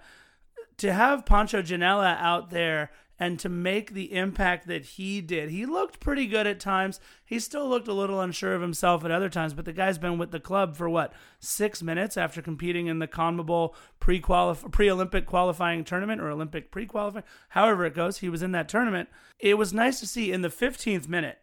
[0.77, 5.49] to have Pancho Ginella out there and to make the impact that he did.
[5.49, 6.99] He looked pretty good at times.
[7.25, 10.17] He still looked a little unsure of himself at other times, but the guy's been
[10.17, 16.21] with the club for what, six minutes after competing in the CONMEBOL pre-Olympic qualifying tournament
[16.21, 18.19] or Olympic pre-qualifying, however it goes.
[18.19, 19.09] He was in that tournament.
[19.39, 21.39] It was nice to see in the 15th minute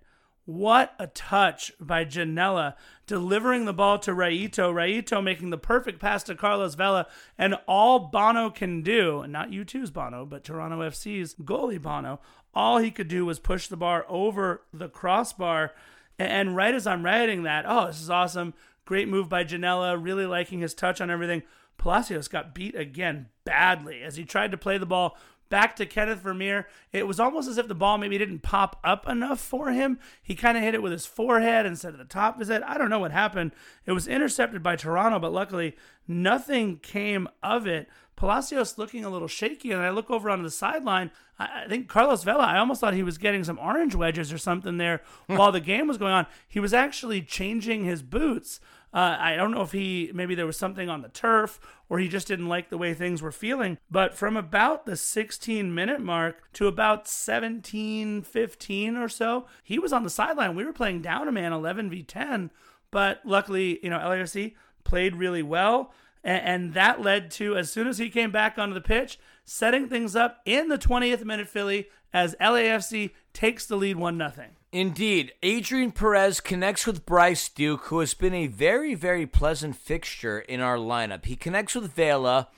[0.46, 2.74] what a touch by Ginella
[3.06, 4.72] delivering the ball to Rayito.
[4.72, 7.06] Rayito making the perfect pass to Carlos Vela.
[7.38, 12.20] And all Bono can do, not U2's Bono, but Toronto FC's goalie Bono,
[12.54, 15.72] all he could do was push the bar over the crossbar.
[16.18, 18.54] And right as I'm writing that, oh, this is awesome.
[18.84, 20.02] Great move by Ginella.
[20.02, 21.42] Really liking his touch on everything.
[21.78, 25.16] Palacios got beat again badly as he tried to play the ball
[25.54, 26.66] back to Kenneth Vermeer.
[26.92, 30.00] It was almost as if the ball maybe didn't pop up enough for him.
[30.20, 32.64] He kind of hit it with his forehead instead of the top of his head.
[32.64, 33.52] I don't know what happened.
[33.86, 35.76] It was intercepted by Toronto, but luckily
[36.08, 37.88] nothing came of it.
[38.16, 41.12] Palacios looking a little shaky, and I look over on the sideline.
[41.38, 44.76] I think Carlos Vela, I almost thought he was getting some orange wedges or something
[44.78, 45.36] there hmm.
[45.36, 46.26] while the game was going on.
[46.48, 48.58] He was actually changing his boots.
[48.94, 52.06] Uh, I don't know if he maybe there was something on the turf or he
[52.06, 53.76] just didn't like the way things were feeling.
[53.90, 59.92] But from about the 16 minute mark to about 17, 15 or so, he was
[59.92, 60.54] on the sideline.
[60.54, 62.52] We were playing down a man 11 v 10,
[62.92, 65.92] but luckily, you know, LAFC played really well.
[66.22, 70.16] And that led to, as soon as he came back onto the pitch, setting things
[70.16, 74.46] up in the 20th minute Philly as LAFC takes the lead 1 0.
[74.74, 80.40] Indeed, Adrien Perez connects with Bryce Duke, who has been a very, very pleasant fixture
[80.40, 81.26] in our lineup.
[81.26, 82.48] He connects with Vela,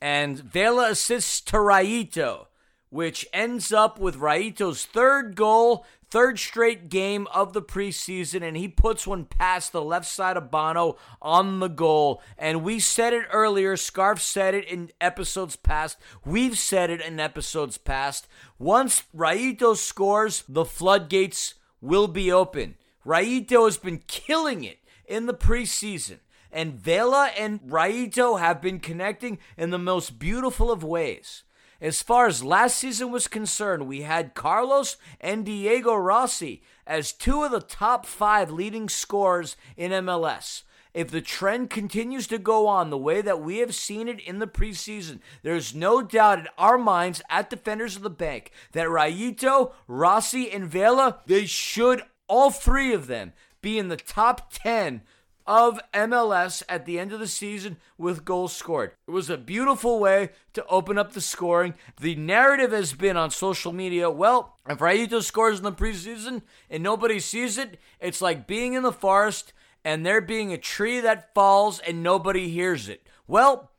[0.00, 2.46] and Vela assists to Rayito,
[2.90, 8.68] which ends up with Rayito's third goal, third straight game of the preseason, and he
[8.68, 12.22] puts one past the left side of Bono on the goal.
[12.38, 17.18] And we said it earlier, Scarf said it in episodes past, we've said it in
[17.18, 18.28] episodes past.
[18.58, 22.76] Once Rayito scores, the floodgates will be open.
[23.04, 26.18] Rayito has been killing it in the preseason.
[26.52, 31.42] And Vela and Rayito have been connecting in the most beautiful of ways.
[31.80, 37.42] As far as last season was concerned, we had Carlos and Diego Rossi as two
[37.42, 40.62] of the top five leading scorers in MLS.
[40.94, 44.38] If the trend continues to go on the way that we have seen it in
[44.38, 49.72] the preseason, there's no doubt in our minds at Defenders of the Bank that Rayito,
[49.86, 55.02] Rossi, and Vela, they should, all three of them, be in the top 10
[55.46, 58.92] of MLS at the end of the season with goals scored.
[59.06, 61.74] It was a beautiful way to open up the scoring.
[62.00, 66.82] The narrative has been on social media well, if Rayito scores in the preseason and
[66.82, 69.52] nobody sees it, it's like being in the forest
[69.84, 73.06] and there being a tree that falls and nobody hears it.
[73.28, 73.70] Well,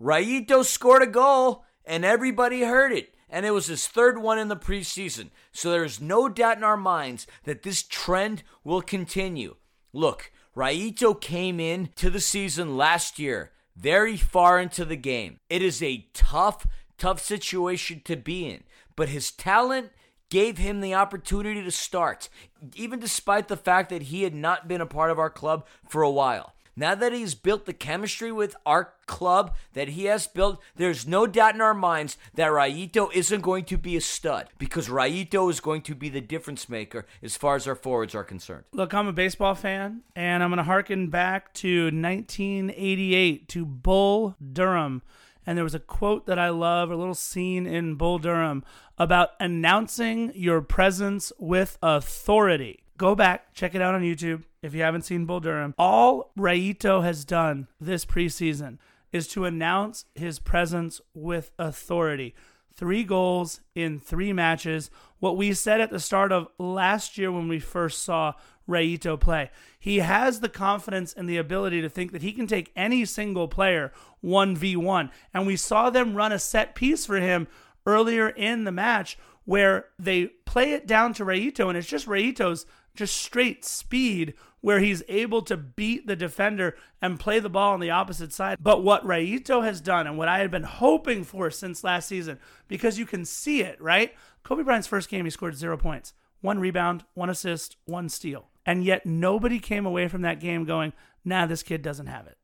[0.00, 3.14] Rayito scored a goal and everybody heard it.
[3.28, 5.30] And it was his third one in the preseason.
[5.50, 9.56] So there's no doubt in our minds that this trend will continue.
[9.92, 15.38] Look, Rayito came in to the season last year very far into the game.
[15.50, 18.64] It is a tough, tough situation to be in.
[18.96, 19.90] But his talent
[20.30, 22.30] gave him the opportunity to start,
[22.74, 26.02] even despite the fact that he had not been a part of our club for
[26.02, 26.54] a while.
[26.78, 31.26] Now that he's built the chemistry with our club that he has built, there's no
[31.26, 35.60] doubt in our minds that Rayito isn't going to be a stud because Rayito is
[35.60, 38.64] going to be the difference maker as far as our forwards are concerned.
[38.72, 44.36] Look, I'm a baseball fan, and I'm going to harken back to 1988 to Bull
[44.52, 45.00] Durham.
[45.46, 48.64] And there was a quote that I love, a little scene in Bull Durham
[48.98, 52.82] about announcing your presence with authority.
[52.98, 55.74] Go back, check it out on YouTube if you haven't seen Bull Durham.
[55.78, 58.78] All Rayito has done this preseason
[59.12, 62.34] is to announce his presence with authority.
[62.74, 64.90] three goals in three matches.
[65.18, 68.34] What we said at the start of last year when we first saw
[68.68, 69.50] Rayito play.
[69.78, 73.48] He has the confidence and the ability to think that he can take any single
[73.48, 73.92] player
[74.22, 75.10] 1v1.
[75.32, 77.48] And we saw them run a set piece for him
[77.86, 82.66] earlier in the match where they play it down to Rayito, and it's just Rayito's
[82.96, 87.80] just straight speed where he's able to beat the defender and play the ball on
[87.80, 88.58] the opposite side.
[88.60, 92.40] But what Rayito has done and what I had been hoping for since last season,
[92.66, 94.12] because you can see it, right?
[94.42, 98.48] Kobe Bryant's first game, he scored zero points, one rebound, one assist, one steal.
[98.64, 100.92] And yet nobody came away from that game going,
[101.24, 102.36] nah, this kid doesn't have it.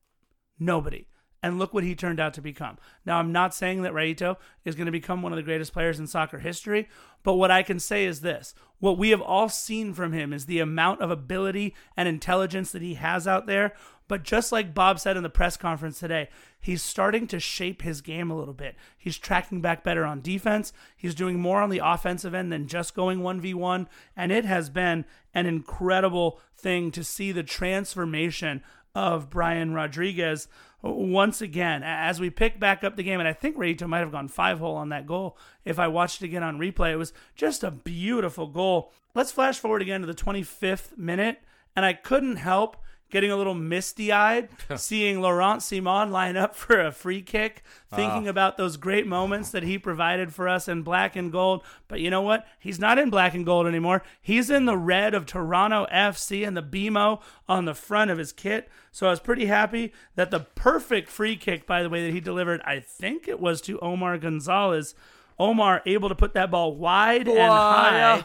[0.59, 1.09] Nobody.
[1.43, 2.78] And look what he turned out to become.
[3.05, 5.99] Now, I'm not saying that Rayito is going to become one of the greatest players
[5.99, 6.88] in soccer history,
[7.24, 10.47] but what I can say is this what we have all seen from him is
[10.47, 13.74] the amount of ability and intelligence that he has out there.
[14.09, 16.28] But just like Bob said in the press conference today,
[16.61, 18.74] he's starting to shape his game a little bit.
[18.99, 20.72] He's tracking back better on defense.
[20.97, 23.86] He's doing more on the offensive end than just going 1v1.
[24.16, 28.62] And it has been an incredible thing to see the transformation
[28.95, 30.49] of Brian Rodriguez
[30.83, 33.20] once again as we pick back up the game.
[33.20, 36.22] And I think Rayito might have gone five hole on that goal if I watched
[36.22, 36.93] it again on replay.
[36.93, 38.93] It was just a beautiful goal.
[39.14, 41.41] Let's flash forward again to the 25th minute.
[41.74, 42.76] And I couldn't help
[43.13, 47.97] getting a little misty eyed, seeing Laurent Ciman line up for a free kick, ah.
[47.97, 51.63] thinking about those great moments that he provided for us in black and gold.
[51.87, 52.47] But you know what?
[52.59, 54.03] He's not in black and gold anymore.
[54.21, 58.33] He's in the red of Toronto FC and the BMO on the front of his
[58.33, 58.69] kit.
[58.91, 62.21] So I was pretty happy that the perfect free kick, by the way, that he
[62.21, 64.95] delivered, I think it was to Omar Gonzalez.
[65.39, 68.25] Omar able to put that ball wide and high.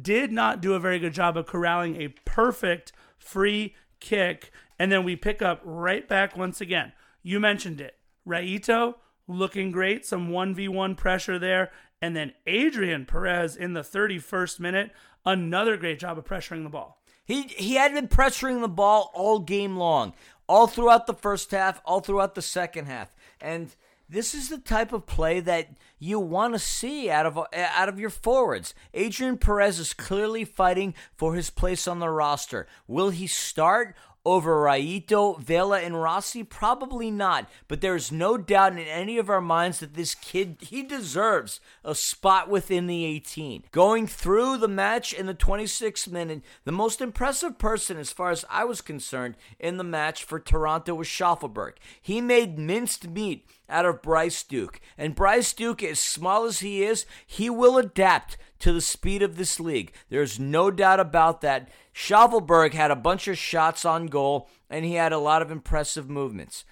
[0.00, 5.04] Did not do a very good job of corralling a perfect free kick, and then
[5.04, 6.92] we pick up right back once again.
[7.22, 7.96] You mentioned it.
[8.26, 8.94] Rayito
[9.28, 11.70] looking great, some 1v1 pressure there.
[12.00, 14.90] And then Adrien Perez in the 31st minute,
[15.24, 17.00] another great job of pressuring the ball.
[17.24, 20.14] He he had been pressuring the ball all game long,
[20.48, 23.12] all throughout the first half, all throughout the second half.
[23.40, 23.74] And
[24.08, 27.98] this is the type of play that you want to see out of out of
[27.98, 28.74] your forwards.
[28.94, 32.66] Adrien Perez is clearly fighting for his place on the roster.
[32.86, 33.96] Will he start
[34.26, 36.42] over Rayito, Vela, and Rossi?
[36.42, 37.48] Probably not.
[37.68, 41.94] But there's no doubt in any of our minds that this kid, he deserves a
[41.94, 43.64] spot within the 18.
[43.70, 48.44] Going through the match in the 26th minute, the most impressive person, as far as
[48.50, 51.74] I was concerned, in the match for Toronto was Shaffelburg.
[52.02, 54.80] He made minced meat out of Bryce Duke.
[54.96, 59.36] And Bryce Duke, as small as he is, he will adapt to the speed of
[59.36, 59.92] this league.
[60.08, 61.68] There's no doubt about that.
[61.94, 66.08] Shaffelburg had a bunch of shots on goal, and he had a lot of impressive
[66.08, 66.64] movements.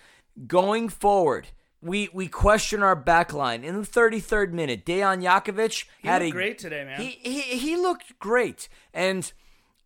[0.47, 1.49] Going forward,
[1.81, 3.63] we we question our back line.
[3.63, 7.01] In the 33rd minute, Dejan Jakovic He had looked a great today, man.
[7.01, 9.31] He, he he looked great, and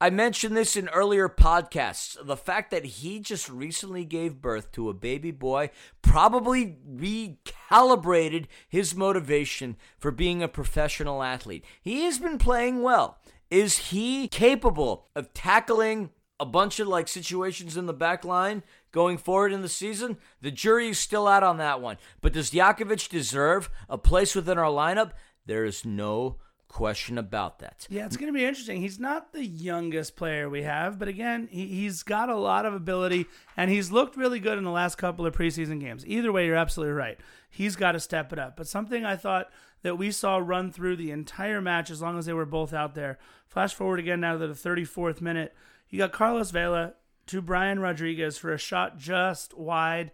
[0.01, 2.16] I mentioned this in earlier podcasts.
[2.24, 5.70] The fact that he just recently gave birth to a baby boy
[6.03, 11.64] probably recalibrated his motivation for being a professional athlete.
[11.82, 13.18] He has been playing well.
[13.51, 19.18] Is he capable of tackling a bunch of like situations in the back line going
[19.18, 20.18] forward in the season?
[20.40, 21.96] The jury is still out on that one.
[22.20, 25.11] But does Jakovic deserve a place within our lineup?
[25.44, 26.36] There is no
[26.69, 27.87] question about that.
[27.91, 28.81] Yeah, it's going to be interesting.
[28.81, 32.75] He's not the youngest player we have, but again, he, he's got a lot of
[32.75, 36.07] ability, and he's looked really good in the last couple of preseason games.
[36.07, 37.19] Either way, you're absolutely right.
[37.51, 38.57] He's got to step it up.
[38.57, 39.49] But something I thought
[39.83, 42.95] that we saw run through the entire match as long as they were both out
[42.95, 43.19] there.
[43.47, 45.55] Flash forward again now to the 34th minute.
[45.89, 46.95] You got Carlos Vela
[47.29, 50.11] to Brian Rodriguez for a shot just wide.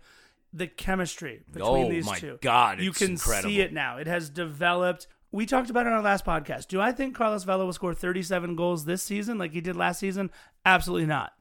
[0.52, 2.38] The chemistry between Oh, these my two.
[2.40, 3.50] God, you can incredible.
[3.50, 3.96] see it now.
[3.96, 5.08] It has developed.
[5.34, 6.68] We talked about it on our last podcast.
[6.68, 9.98] Do I think Carlos Vela will score 37 goals this season like he did last
[9.98, 10.30] season?
[10.64, 11.32] Absolutely not.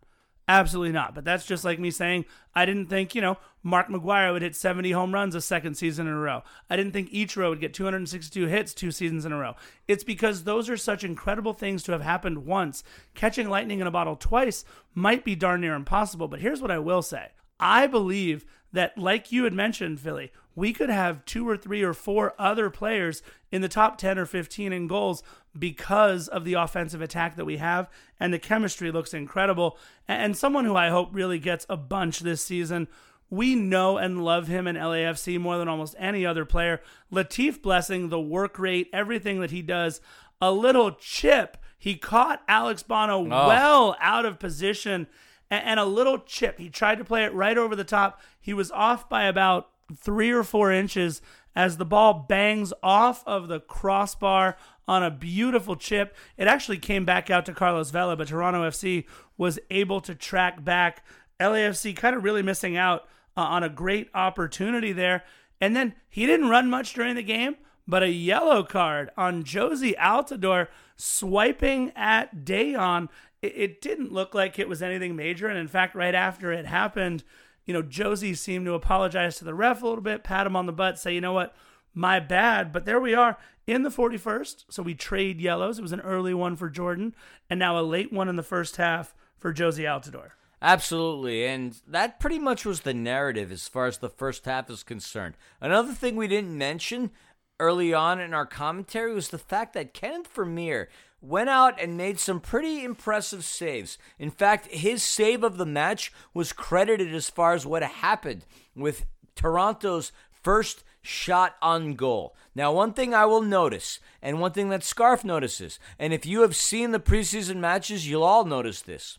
[0.47, 1.13] Absolutely not.
[1.13, 2.25] But that's just like me saying
[2.55, 6.07] I didn't think, you know, Mark McGwire would hit 70 home runs a second season
[6.07, 6.41] in a row.
[6.71, 9.53] I didn't think Ichiro would get 262 hits two seasons in a row.
[9.87, 12.83] It's because those are such incredible things to have happened once.
[13.13, 14.65] Catching lightning in a bottle twice
[14.95, 16.27] might be darn near impossible.
[16.27, 17.27] But here's what I will say
[17.59, 18.43] I believe
[18.73, 22.69] that, like you had mentioned, Philly, we could have two or three or four other
[22.69, 25.23] players in the top 10 or 15 in goals
[25.57, 27.89] because of the offensive attack that we have.
[28.19, 29.77] And the chemistry looks incredible.
[30.07, 32.87] And someone who I hope really gets a bunch this season.
[33.29, 36.81] We know and love him in LAFC more than almost any other player.
[37.11, 40.01] Latif Blessing, the work rate, everything that he does,
[40.41, 41.57] a little chip.
[41.77, 43.47] He caught Alex Bono oh.
[43.47, 45.07] well out of position
[45.53, 46.59] and, a little chip.
[46.59, 48.21] He tried to play it right over the top.
[48.39, 51.21] He was off by about three or four inches,
[51.55, 56.15] as the ball bangs off of the crossbar on a beautiful chip.
[56.37, 59.05] It actually came back out to Carlos Vela, but Toronto FC
[59.37, 61.05] was able to track back.
[61.39, 65.23] LAFC kind of really missing out uh, on a great opportunity there.
[65.61, 67.55] And then he didn't run much during the game,
[67.87, 73.09] but a yellow card on Jozy Altidore swiping at Dejan.
[73.43, 75.47] It, didn't look like it was anything major.
[75.47, 77.23] And in fact, right after it happened,
[77.65, 80.65] you know, Jozy seemed to apologize to the ref a little bit, pat him on
[80.65, 81.55] the butt, say, you know what,
[81.93, 82.71] my bad.
[82.71, 83.37] But there we are
[83.67, 84.65] in the 41st.
[84.69, 85.79] So we trade yellows.
[85.79, 87.13] It was an early one for Jordan,
[87.49, 90.31] and now a late one in the first half for Jozy Altidore.
[90.61, 91.45] Absolutely.
[91.45, 95.35] And that pretty much was the narrative as far as the first half is concerned.
[95.59, 97.11] Another thing we didn't mention
[97.59, 100.87] early on in our commentary was the fact that Kenneth Vermeer
[101.23, 103.97] went out and made some pretty impressive saves.
[104.19, 108.45] In fact, his save of the match was credited as far as what happened
[108.75, 109.05] with
[109.35, 112.35] Toronto's first shot on goal.
[112.53, 116.41] Now, one thing I will notice, and one thing that Scarf notices, and if you
[116.41, 119.17] have seen the preseason matches, you'll all notice this.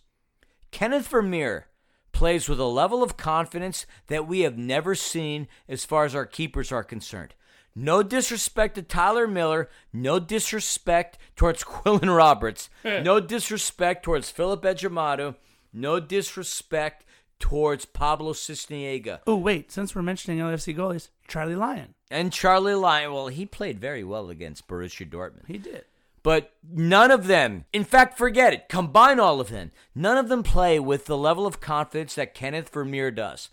[0.71, 1.69] Kenneth Vermeer
[2.13, 6.27] plays with a level of confidence that we have never seen as far as our
[6.27, 7.35] keepers are concerned.
[7.77, 15.35] No disrespect to Tyler Miller, no disrespect towards Quillan Roberts, no disrespect towards Philip Ejimadu,
[15.73, 17.05] no disrespect
[17.41, 19.21] towards Pablo Sisniega.
[19.27, 21.95] Oh, wait, since we're mentioning LFC goalies, Charlie Lyon.
[22.11, 25.47] And Charlie Lyon, well, he played very well against Borussia Dortmund.
[25.49, 25.85] He did.
[26.23, 30.43] But none of them, in fact, forget it, combine all of them, none of them
[30.43, 33.51] play with the level of confidence that Kenneth Vermeer does.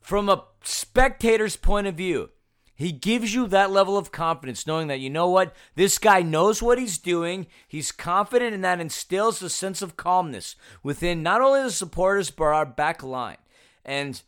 [0.00, 2.30] From a spectator's point of view,
[2.76, 6.62] he gives you that level of confidence, knowing that, you know what, this guy knows
[6.62, 7.46] what he's doing.
[7.66, 12.44] He's confident, and that instills a sense of calmness within not only the supporters, but
[12.44, 13.38] our back line.
[13.82, 14.20] And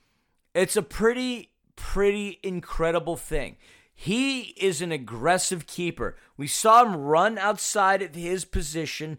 [0.54, 3.58] it's a pretty, pretty incredible thing.
[3.94, 6.16] He is an aggressive keeper.
[6.38, 9.18] We saw him run outside of his position,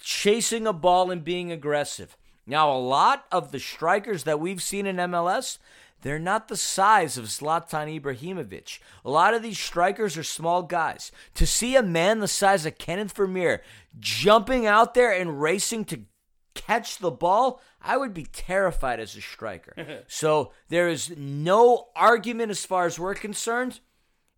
[0.00, 2.16] chasing a ball and being aggressive.
[2.46, 5.58] Now, a lot of the strikers that we've seen in MLS,
[6.02, 8.78] they're not the size of Zlatan Ibrahimovic.
[9.04, 11.12] A lot of these strikers are small guys.
[11.34, 13.62] To see a man the size of Kenneth Vermeer
[13.98, 16.00] jumping out there and racing to
[16.54, 20.02] catch the ball, I would be terrified as a striker.
[20.08, 23.80] so there is no argument as far as we're concerned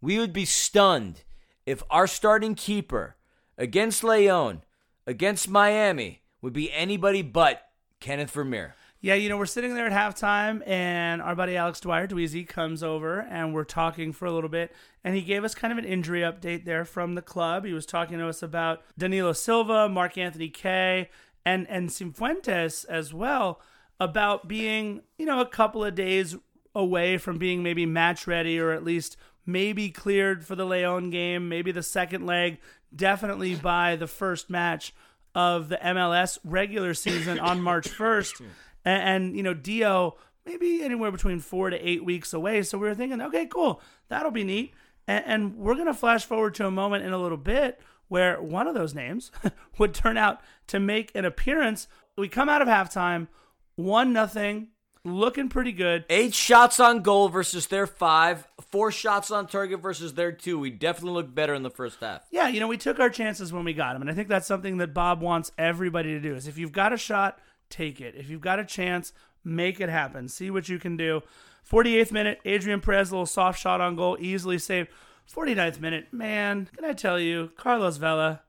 [0.03, 1.23] we would be stunned
[1.65, 3.17] if our starting keeper
[3.57, 4.63] against Leon,
[5.07, 7.69] against Miami, would be anybody but
[8.01, 8.75] Kenneth Vermeer.
[9.05, 12.85] Yeah, you know, we're sitting there at halftime, and our buddy Alex Dwyer Dweezy comes
[12.85, 14.73] over, and we're talking for a little bit.
[15.03, 17.65] And he gave us kind of an injury update there from the club.
[17.65, 21.11] He was talking to us about Danilo Silva, Mark Anthony Kaye,
[21.45, 23.61] and and Cifuentes as well
[23.99, 26.37] about being, you know, a couple of days
[26.73, 31.49] away from being maybe match ready or at least maybe cleared for the Leon game,
[31.49, 32.59] maybe the second leg,
[32.95, 34.95] definitely by the first match
[35.35, 38.43] of the MLS regular season on March 1st.
[38.85, 42.62] And, and, you know, Dio maybe anywhere between four to eight weeks away.
[42.62, 44.74] So we were thinking, okay, cool, that'll be neat.
[45.07, 48.66] And, and we're to flash forward to a moment in a little bit where one
[48.66, 49.30] of those names
[49.78, 51.89] would turn out to make an appearance.
[52.16, 53.28] We come out of halftime,
[53.76, 54.68] one nothing
[55.05, 56.05] looking pretty good.
[56.09, 58.47] Eight shots on goal versus their five.
[58.70, 60.59] Four shots on target versus their two.
[60.59, 62.26] We definitely looked better in the first half.
[62.30, 64.03] Yeah, you know, we took our chances when we got them.
[64.03, 66.93] And I think that's something that Bob wants everybody to do is if you've got
[66.93, 67.39] a shot,
[67.73, 68.14] take it.
[68.14, 69.12] If you've got a chance,
[69.45, 70.29] make it happen.
[70.29, 71.23] See what you can do.
[71.68, 74.89] 48th minute, Adrien Perez, a little soft shot on goal, easily saved.
[75.33, 78.43] 49th minute, man, can I tell you, Carlos Vela,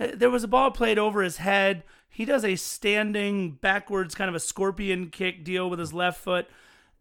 [0.00, 1.84] eh, there was a ball played over his head.
[2.08, 6.46] He does a standing backwards kind of a scorpion kick deal with his left foot.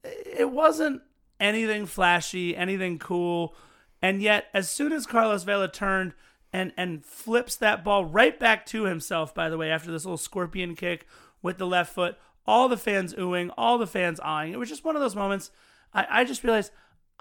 [0.03, 1.01] It wasn't
[1.39, 3.55] anything flashy, anything cool.
[4.01, 6.13] And yet, as soon as Carlos Vela turned
[6.51, 10.17] and and flips that ball right back to himself, by the way, after this little
[10.17, 11.07] scorpion kick
[11.43, 12.17] with the left foot,
[12.47, 14.53] all the fans oohing, all the fans eyeing.
[14.53, 15.51] It was just one of those moments.
[15.93, 16.71] I, I just realized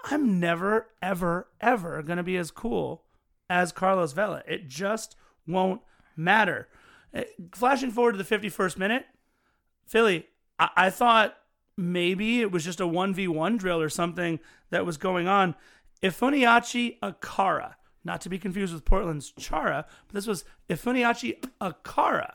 [0.03, 3.03] I'm never, ever, ever going to be as cool
[3.49, 4.41] as Carlos Vela.
[4.47, 5.15] It just
[5.47, 5.81] won't
[6.17, 6.67] matter.
[7.13, 7.21] Uh,
[7.53, 9.05] flashing forward to the 51st minute,
[9.85, 11.37] Philly, I, I thought
[11.77, 14.39] maybe it was just a 1v1 drill or something
[14.71, 15.55] that was going on.
[16.01, 22.33] Ifeanyi Achara, not to be confused with Portland's Chara, but this was Ifeanyi Achara,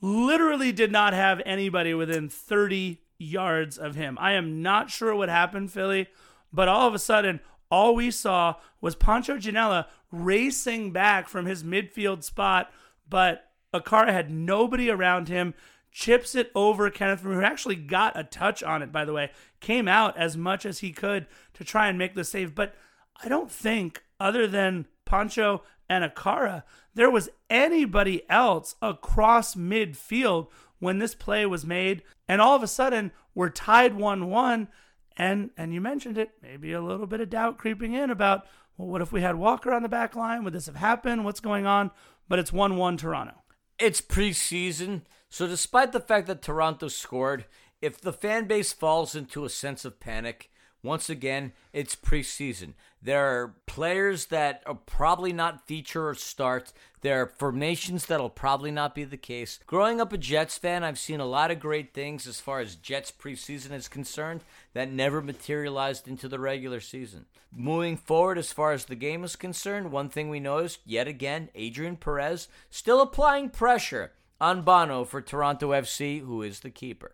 [0.00, 4.16] literally did not have anybody within 30 yards of him.
[4.20, 6.08] I am not sure what happened, Philly,
[6.52, 7.40] but all of a sudden,
[7.70, 12.70] all we saw was Pancho Ginella racing back from his midfield spot,
[13.08, 15.54] but Achara had nobody around him,
[15.90, 19.30] chips it over Kenneth who actually got a touch on it, by the way,
[19.60, 22.54] came out as much as he could to try and make the save.
[22.54, 22.74] But
[23.22, 26.62] I don't think, other than Pancho and Achara,
[26.98, 30.48] there was anybody else across midfield
[30.80, 32.02] when this play was made.
[32.26, 34.68] And all of a sudden, we're tied 1 1.
[35.16, 38.46] And, and you mentioned it, maybe a little bit of doubt creeping in about,
[38.76, 40.42] well, what if we had Walker on the back line?
[40.42, 41.24] Would this have happened?
[41.24, 41.92] What's going on?
[42.28, 43.34] But it's 1 1 Toronto.
[43.78, 47.44] It's preseason, so despite the fact that Toronto scored,
[47.80, 50.50] if the fan base falls into a sense of panic,
[50.82, 52.74] once again, it's preseason.
[53.02, 56.72] There are players that are probably not feature or start.
[57.00, 59.60] There are formations that'll probably not be the case.
[59.66, 62.76] Growing up a Jets fan, I've seen a lot of great things as far as
[62.76, 67.26] Jets preseason is concerned that never materialized into the regular season.
[67.52, 71.50] Moving forward, as far as the game is concerned, one thing we noticed yet again
[71.56, 77.12] Adrien Perez still applying pressure on Bono for Toronto FC, who is the keeper.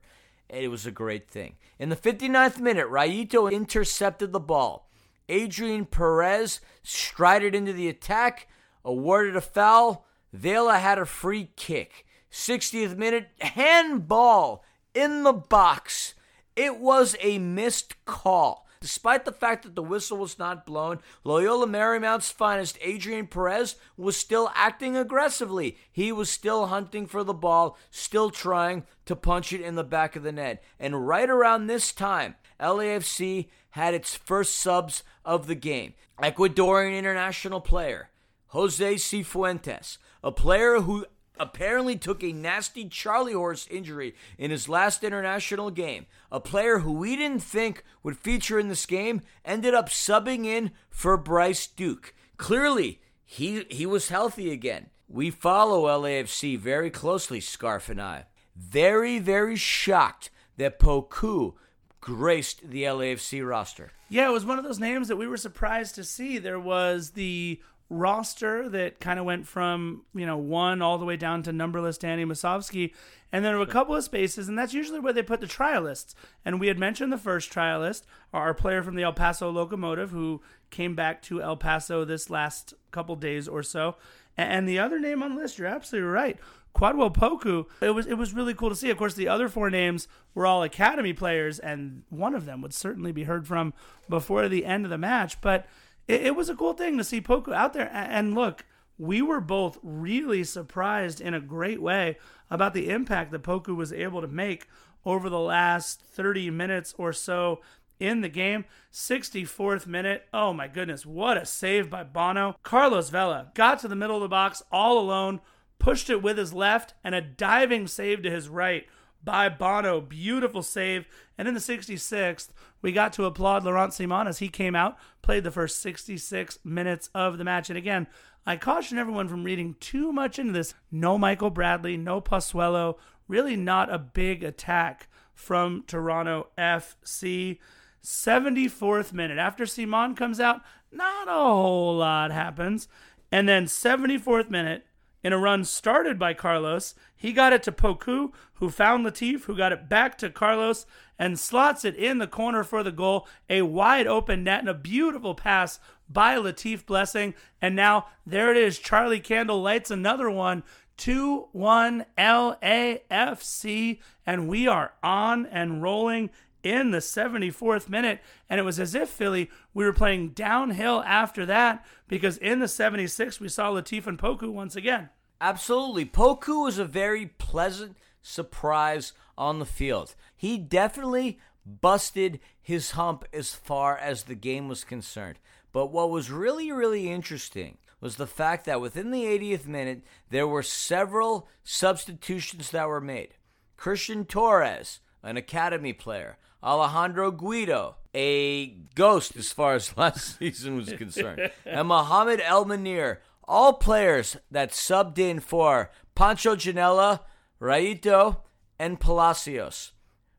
[0.54, 1.56] It was a great thing.
[1.78, 4.88] In the 59th minute, Rayito intercepted the ball.
[5.28, 8.48] Adrien Perez strided into the attack,
[8.84, 10.06] awarded a foul.
[10.32, 12.06] Vela had a free kick.
[12.30, 16.14] 60th minute, handball in the box.
[16.54, 18.63] It was a missed call.
[18.84, 24.14] Despite the fact that the whistle was not blown, Loyola Marymount's finest Adrien Perez was
[24.14, 25.78] still acting aggressively.
[25.90, 30.16] He was still hunting for the ball, still trying to punch it in the back
[30.16, 30.62] of the net.
[30.78, 35.94] And right around this time, LAFC had its first subs of the game.
[36.22, 38.10] Ecuadorian international player
[38.48, 41.06] Jose Cifuentes, a player who
[41.38, 46.06] apparently took a nasty Charlie horse injury in his last international game.
[46.30, 50.70] A player who we didn't think would feature in this game ended up subbing in
[50.90, 52.14] for Bryce Duke.
[52.36, 54.90] Clearly, he he was healthy again.
[55.08, 58.24] We follow LAFC very closely, Scarf and I.
[58.56, 61.54] Very, very shocked that Poku
[62.00, 63.92] graced the LAFC roster.
[64.08, 66.38] Yeah, it was one of those names that we were surprised to see.
[66.38, 67.60] There was the
[67.94, 71.98] roster that kind of went from you know one all the way down to numberless
[71.98, 72.92] Danny Musovski,
[73.32, 75.46] and then there were a couple of spaces, and that's usually where they put the
[75.46, 76.14] trialists.
[76.44, 80.42] And we had mentioned the first trialist, our player from the El Paso Locomotive, who
[80.70, 83.96] came back to El Paso this last couple days or so,
[84.36, 86.38] and the other name on the list, you're absolutely right.
[86.74, 88.90] Kwadwo Poku, it was it was really cool to see.
[88.90, 92.74] Of course, the other four names were all academy players, and one of them would
[92.74, 93.72] certainly be heard from
[94.08, 95.40] before the end of the match.
[95.40, 95.66] But
[96.08, 97.90] it, it was a cool thing to see Poku out there.
[97.92, 98.64] And look,
[98.98, 102.18] we were both really surprised in a great way
[102.50, 104.68] about the impact that Poku was able to make
[105.04, 107.60] over the last 30 minutes or so
[107.98, 108.64] in the game.
[108.92, 110.26] 64th minute.
[110.32, 112.56] Oh my goodness, what a save by Bono.
[112.62, 115.40] Carlos Vela got to the middle of the box all alone,
[115.78, 118.86] pushed it with his left, and a diving save to his right
[119.24, 120.00] by Bono.
[120.00, 121.06] Beautiful save.
[121.38, 122.48] And in the 66th,
[122.82, 127.08] we got to applaud Laurent Ciman as he came out, played the first 66 minutes
[127.14, 127.70] of the match.
[127.70, 128.06] And again,
[128.46, 130.74] I caution everyone from reading too much into this.
[130.90, 137.58] No Michael Bradley, no Pozuelo, really not a big attack from Toronto FC.
[138.02, 139.38] 74th minute.
[139.38, 140.60] After Ciman comes out,
[140.92, 142.86] not a whole lot happens.
[143.32, 144.86] And then 74th minute,
[145.24, 146.94] in a run started by Carlos.
[147.16, 150.84] He got it to Poku, who found Latif, who got it back to Carlos
[151.18, 153.26] and slots it in the corner for the goal.
[153.48, 157.34] A wide open net and a beautiful pass by Latif Blessing.
[157.62, 158.78] And now there it is.
[158.78, 160.62] Charlie Candle lights another one.
[160.98, 163.98] 2 1 LAFC.
[164.26, 166.30] And we are on and rolling
[166.64, 168.20] in the 74th minute.
[168.48, 172.66] And it was as if Philly, we were playing downhill after that because in the
[172.66, 175.10] 76th, we saw Latif and Poku once again.
[175.40, 176.06] Absolutely.
[176.06, 180.14] Poku was a very pleasant surprise on the field.
[180.34, 185.38] He definitely busted his hump as far as the game was concerned.
[185.72, 190.46] But what was really, really interesting was the fact that within the 80th minute, there
[190.46, 193.34] were several substitutions that were made.
[193.76, 200.92] Christian Torres, an academy player, Alejandro Guido, a ghost as far as last season was
[200.94, 207.20] concerned, and Mohamed El Munir, all players that subbed in for Pancho Ginella,
[207.60, 208.38] Rayito,
[208.78, 209.92] and Palacios.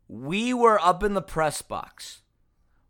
[0.07, 2.21] We were up in the press box.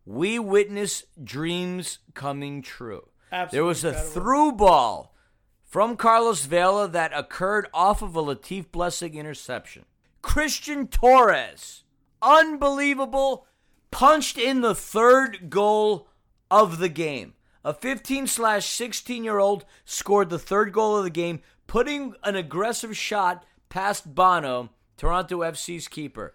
[0.06, 3.10] We witnessed dreams coming true.
[3.32, 4.14] Absolutely there was a incredible.
[4.14, 5.16] through ball
[5.64, 9.86] from Carlos Vela that occurred off of a Latif Blessing interception.
[10.22, 11.84] Christian Torres,
[12.26, 13.45] unbelievable,
[13.91, 16.09] punched in the third goal
[16.49, 17.34] of the game.
[17.63, 22.36] A 15 slash 16 year old scored the third goal of the game, putting an
[22.36, 26.34] aggressive shot past Bono, Toronto FC's keeper.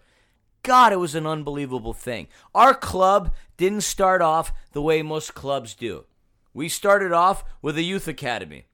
[0.63, 2.27] God, it was an unbelievable thing.
[2.53, 6.05] Our club didn't start off the way most clubs do.
[6.53, 8.65] We started off with a youth academy.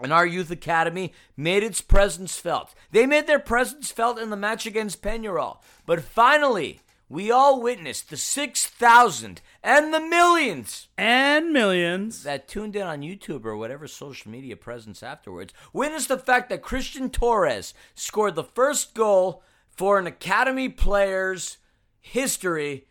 [0.00, 2.74] And our youth academy made its presence felt.
[2.90, 5.58] They made their presence felt in the match against Peñarol.
[5.86, 12.22] But finally, we all witnessed the 6,000 and the millions And millions.
[12.24, 16.62] that tuned in on YouTube or whatever social media presence afterwards witnessed the fact that
[16.62, 21.58] Christian Torres scored the first goal for an academy player's
[22.00, 22.86] history.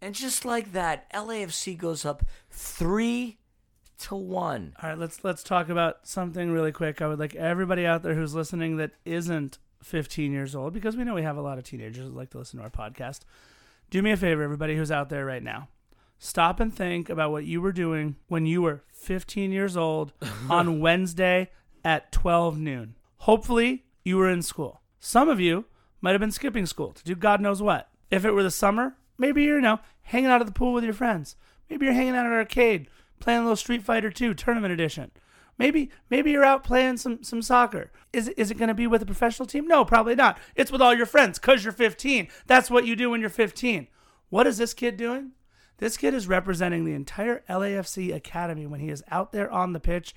[0.00, 3.38] And just like that, LAFC goes up 3
[4.02, 4.74] to 1.
[4.82, 7.00] All right, let's let's talk about something really quick.
[7.00, 11.04] I would like everybody out there who's listening that isn't 15 years old, because we
[11.04, 13.20] know we have a lot of teenagers that like to listen to our podcast.
[13.90, 15.68] Do me a favor, everybody who's out there right now.
[16.18, 20.12] Stop and think about what you were doing when you were 15 years old
[20.50, 21.50] on Wednesday
[21.84, 22.94] at 12 noon.
[23.18, 24.82] Hopefully, you were in school.
[25.00, 25.64] Some of you
[26.00, 27.88] might have been skipping school to do God knows what.
[28.10, 30.84] If it were the summer, maybe you're, you know, hanging out at the pool with
[30.84, 31.36] your friends.
[31.68, 32.88] Maybe you're hanging out at an arcade,
[33.22, 35.10] playing a little Street Fighter 2 Tournament Edition.
[35.58, 37.90] Maybe maybe you're out playing some some soccer.
[38.12, 39.66] Is is it going to be with a professional team?
[39.66, 40.38] No, probably not.
[40.54, 42.28] It's with all your friends cuz you're 15.
[42.46, 43.86] That's what you do when you're 15.
[44.28, 45.32] What is this kid doing?
[45.78, 49.80] This kid is representing the entire LAFC academy when he is out there on the
[49.80, 50.14] pitch.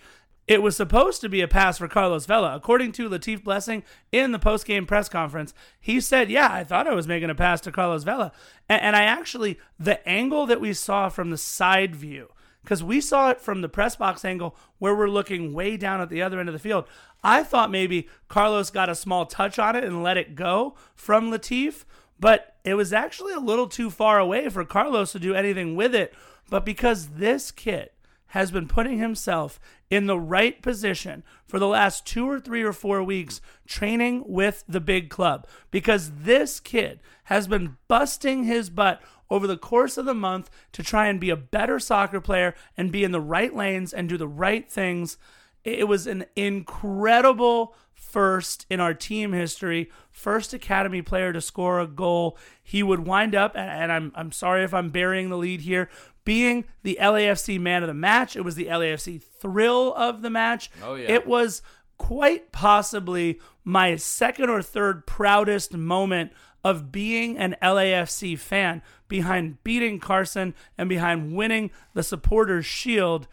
[0.47, 2.56] It was supposed to be a pass for Carlos Vela.
[2.56, 6.93] According to Latif Blessing in the post-game press conference, he said, Yeah, I thought I
[6.93, 8.32] was making a pass to Carlos Vela.
[8.70, 12.30] And, and I actually, the angle that we saw from the side view,
[12.66, 16.09] because we saw it from the press box angle where we're looking way down at
[16.09, 16.86] the other end of the field.
[17.24, 21.32] I thought maybe Carlos got a small touch on it and let it go from
[21.32, 21.86] Latif,
[22.20, 25.93] but it was actually a little too far away for Carlos to do anything with
[25.93, 26.13] it.
[26.49, 27.91] But because this kid
[28.28, 29.59] has been putting himself
[29.91, 34.63] in the right position for the last two or three or four weeks training with
[34.68, 40.05] the big club, because this kid has been busting his butt over the course of
[40.05, 43.55] the month to try and be a better soccer player and be in the right
[43.55, 45.17] lanes and do the right things.
[45.63, 51.88] It was an incredible first in our team history, first academy player to score a
[51.88, 52.38] goal.
[52.63, 55.89] He would wind up, and I'm I'm sorry if I'm burying the lead here,
[56.23, 58.36] being the LAFC man of the match.
[58.36, 60.69] It was the LAFC thrill of the match.
[60.84, 61.11] Oh, yeah.
[61.11, 61.61] It was
[61.97, 66.32] quite possibly my second or third proudest moment
[66.66, 73.28] of being an LAFC fan behind beating Carson and behind winning the supporters shield.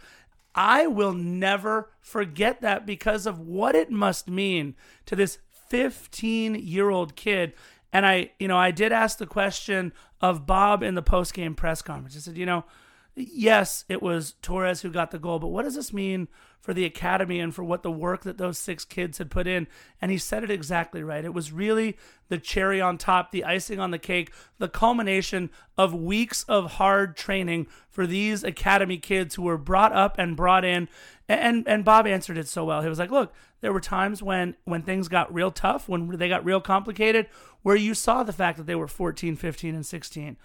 [0.54, 4.74] I will never forget that because of what it must mean
[5.06, 5.38] to this
[5.70, 7.54] 15 year old kid.
[7.90, 11.54] And I, you know, I did ask the question of Bob in the post game
[11.54, 12.14] press conference.
[12.14, 12.66] I said, you know,
[13.14, 16.28] yes, it was Torres who got the goal, but what does this mean
[16.62, 19.66] for the academy and for what the work that those six kids had put in?
[20.00, 21.24] And he said it exactly right.
[21.24, 21.98] It was really
[22.28, 27.16] the cherry on top, the icing on the cake, the culmination of weeks of hard
[27.16, 30.88] training for these academy kids who were brought up and brought in.
[31.28, 32.82] And and Bob answered it so well.
[32.82, 36.28] He was like, "Look, there were times when when things got real tough, when they
[36.28, 37.26] got real complicated,
[37.62, 40.36] where you saw the fact that they were 14, 15 and 16.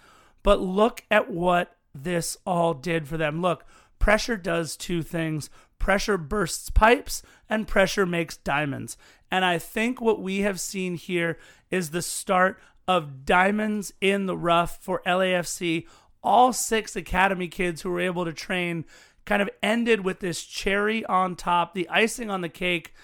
[0.42, 3.42] But look at what this all did for them.
[3.42, 3.64] Look,
[3.98, 8.96] pressure does two things pressure bursts pipes, and pressure makes diamonds.
[9.30, 11.38] And I think what we have seen here
[11.70, 15.86] is the start of diamonds in the rough for LAFC.
[16.22, 18.84] All six academy kids who were able to train
[19.24, 22.94] kind of ended with this cherry on top, the icing on the cake.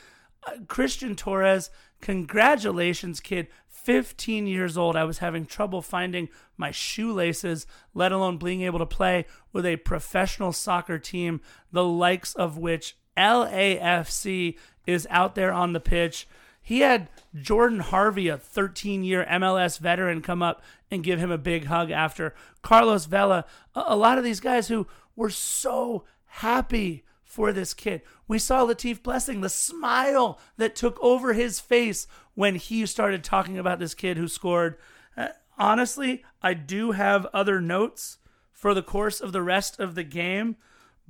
[0.47, 1.71] Uh, Christian Torres,
[2.05, 3.49] congratulations, kid.
[3.67, 8.87] 15 years old, I was having trouble finding my shoelaces, let alone being able to
[8.87, 11.41] play with a professional soccer team,
[11.73, 16.29] the likes of which LAFC is out there on the pitch.
[16.61, 21.39] He had Jordan Harvey, a 13 year MLS veteran, come up and give him a
[21.39, 22.35] big hug after.
[22.63, 24.87] Carlos Vela, a, lot of these guys who
[25.17, 27.05] were so happy
[27.35, 28.03] for this kid.
[28.29, 33.59] We saw Latif Blessing, the smile that took over his face when he started talking
[33.59, 34.77] about this kid who scored.
[35.17, 35.29] Uh,
[35.59, 38.19] honestly, I do have other notes
[38.53, 40.57] for the course of the rest of the game,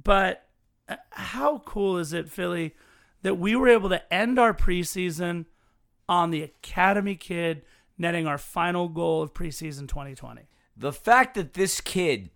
[0.02, 0.48] but
[0.88, 2.74] uh, how cool is it, Philly,
[3.20, 5.44] that we were able to end our preseason
[6.08, 7.62] on the Academy kid
[7.98, 10.42] netting our final goal of preseason 2020?
[10.74, 12.30] The fact that this kid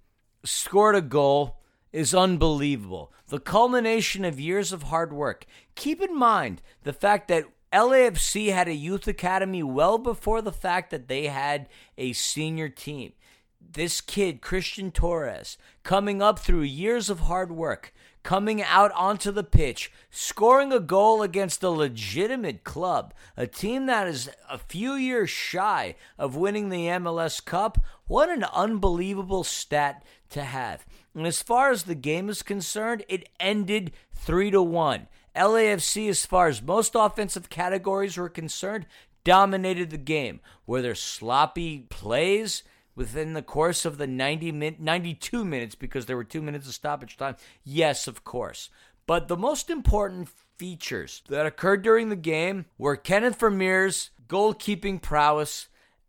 [0.44, 1.57] scored a goal
[1.92, 3.12] is unbelievable.
[3.28, 5.46] The culmination of years of hard work.
[5.74, 10.90] Keep in mind the fact that LAFC had a youth academy well before the fact
[10.90, 11.68] that they had
[11.98, 13.12] a senior team.
[13.60, 19.44] This kid, Christian Torres, coming up through years of hard work, coming out onto the
[19.44, 25.28] pitch, scoring a goal against a legitimate club, a team that is a few years
[25.28, 27.78] shy of winning the MLS Cup.
[28.06, 30.86] What an unbelievable stat to have.
[31.14, 35.08] And as far as the game is concerned, it ended 3 to 1.
[35.36, 38.86] LAFC, as far as most offensive categories were concerned,
[39.24, 40.40] dominated the game.
[40.66, 42.62] Were there sloppy plays
[42.94, 46.74] within the course of the 90 min- 92 minutes because there were two minutes of
[46.74, 47.36] stoppage time?
[47.62, 48.70] Yes, of course.
[49.06, 55.68] But the most important features that occurred during the game were Kenneth Vermeer's goalkeeping prowess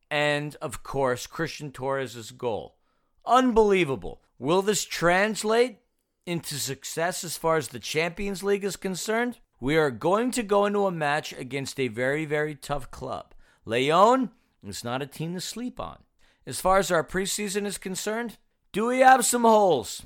[0.10, 2.79] and, of course, Christian Torres' goal.
[3.26, 4.22] Unbelievable.
[4.38, 5.80] Will this translate
[6.26, 9.40] into success as far as the Champions League is concerned?
[9.60, 13.34] We are going to go into a match against a very, very tough club.
[13.66, 14.32] Leon
[14.66, 15.98] is not a team to sleep on.
[16.46, 18.38] As far as our preseason is concerned,
[18.72, 20.04] do we have some holes?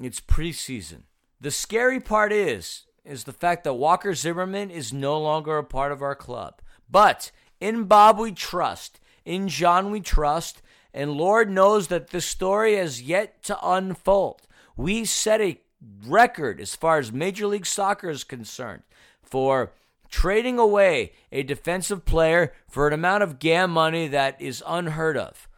[0.00, 1.02] It's preseason.
[1.40, 5.92] The scary part is is the fact that Walker Zimmerman is no longer a part
[5.92, 6.62] of our club.
[6.90, 10.62] But in Bob we trust, in John we trust,
[10.94, 14.42] and Lord knows that this story has yet to unfold.
[14.76, 15.60] We set a
[16.06, 18.84] record as far as Major League Soccer is concerned
[19.20, 19.72] for
[20.08, 25.48] trading away a defensive player for an amount of GAM money that is unheard of.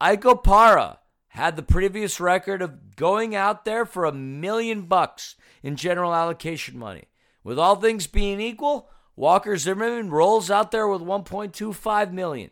[0.00, 5.76] Ike Opara had the previous record of going out there for a million bucks in
[5.76, 7.04] general allocation money.
[7.44, 12.50] With all things being equal, Walker Zimmerman rolls out there with 1.25 million.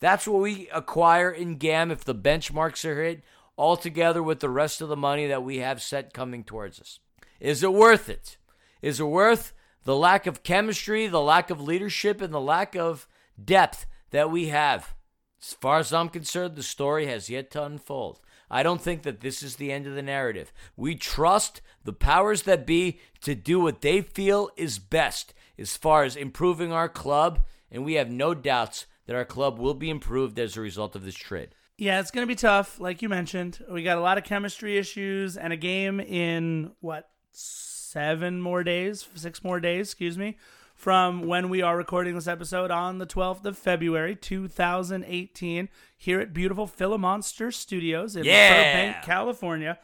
[0.00, 3.22] That's what we acquire in GAM if the benchmarks are hit,
[3.56, 7.00] all together with the rest of the money that we have set coming towards us.
[7.40, 8.36] Is it worth it?
[8.80, 9.52] Is it worth
[9.84, 13.08] the lack of chemistry, the lack of leadership, and the lack of
[13.42, 14.94] depth that we have?
[15.40, 18.20] As far as I'm concerned, the story has yet to unfold.
[18.50, 20.52] I don't think that this is the end of the narrative.
[20.76, 26.04] We trust the powers that be to do what they feel is best as far
[26.04, 30.38] as improving our club, and we have no doubts that our club will be improved
[30.38, 31.48] as a result of this trade.
[31.78, 33.64] Yeah, it's going to be tough, like you mentioned.
[33.70, 39.08] We got a lot of chemistry issues and a game in what seven more days,
[39.14, 40.36] six more days, excuse me,
[40.74, 46.32] from when we are recording this episode on the 12th of February, 2018, here at
[46.34, 48.86] beautiful Philomonster Studios in Yeah.
[48.90, 49.78] Burbank, California.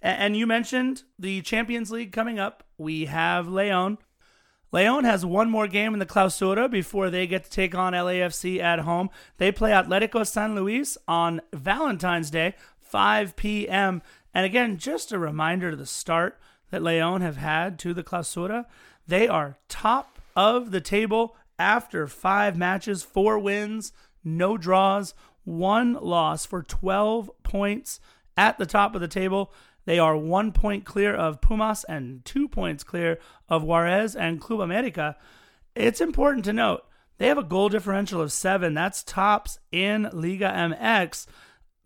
[0.00, 2.64] And you mentioned the Champions League coming up.
[2.78, 3.98] We have Leon.
[4.72, 8.60] Leon has one more game in the Clausura before they get to take on LAFC
[8.60, 9.10] at home.
[9.38, 14.00] They play Atletico San Luis on Valentine's Day, 5 p.m.
[14.32, 16.38] And again, just a reminder to the start
[16.70, 18.66] that Leon have had to the Clausura.
[19.08, 23.92] They are top of the table after five matches, four wins,
[24.22, 25.14] no draws,
[25.44, 28.00] one loss for 12 points
[28.36, 29.52] at the top of the table.
[29.84, 33.18] They are one point clear of Pumas and two points clear
[33.48, 35.16] of Juarez and Club America.
[35.74, 36.84] It's important to note
[37.18, 38.74] they have a goal differential of seven.
[38.74, 41.26] That's tops in Liga MX.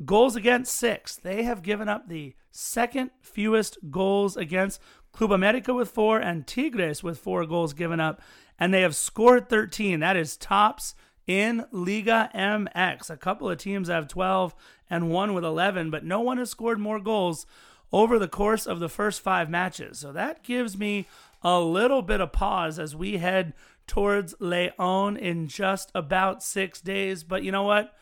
[0.05, 1.17] Goals against six.
[1.17, 4.81] They have given up the second fewest goals against
[5.13, 8.21] Club America with four and Tigres with four goals given up.
[8.59, 10.01] And they have scored 13.
[10.01, 10.95] That is tops
[11.27, 13.11] in Liga MX.
[13.11, 14.55] A couple of teams have 12
[14.91, 17.47] and one with 11, but no one has scored more goals
[17.95, 20.01] over the course of the first five matches.
[20.01, 21.07] So that gives me
[21.43, 23.55] a little bit of pause as we head
[23.87, 27.23] towards Leon in just about six days.
[27.23, 27.95] But you know what?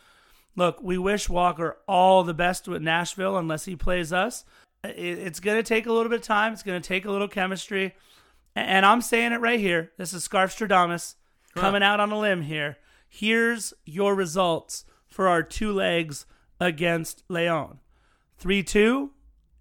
[0.56, 4.46] Look, we wish Walker all the best with Nashville unless he plays us.
[4.82, 6.54] It's going to take a little bit of time.
[6.54, 7.94] It's going to take a little chemistry.
[8.56, 9.92] And I'm saying it right here.
[9.98, 11.16] This is Scarf Stradamus
[11.54, 12.78] coming out on a limb here.
[13.10, 16.24] Here's your results for our two legs
[16.58, 17.80] against Leon
[18.38, 19.10] 3 2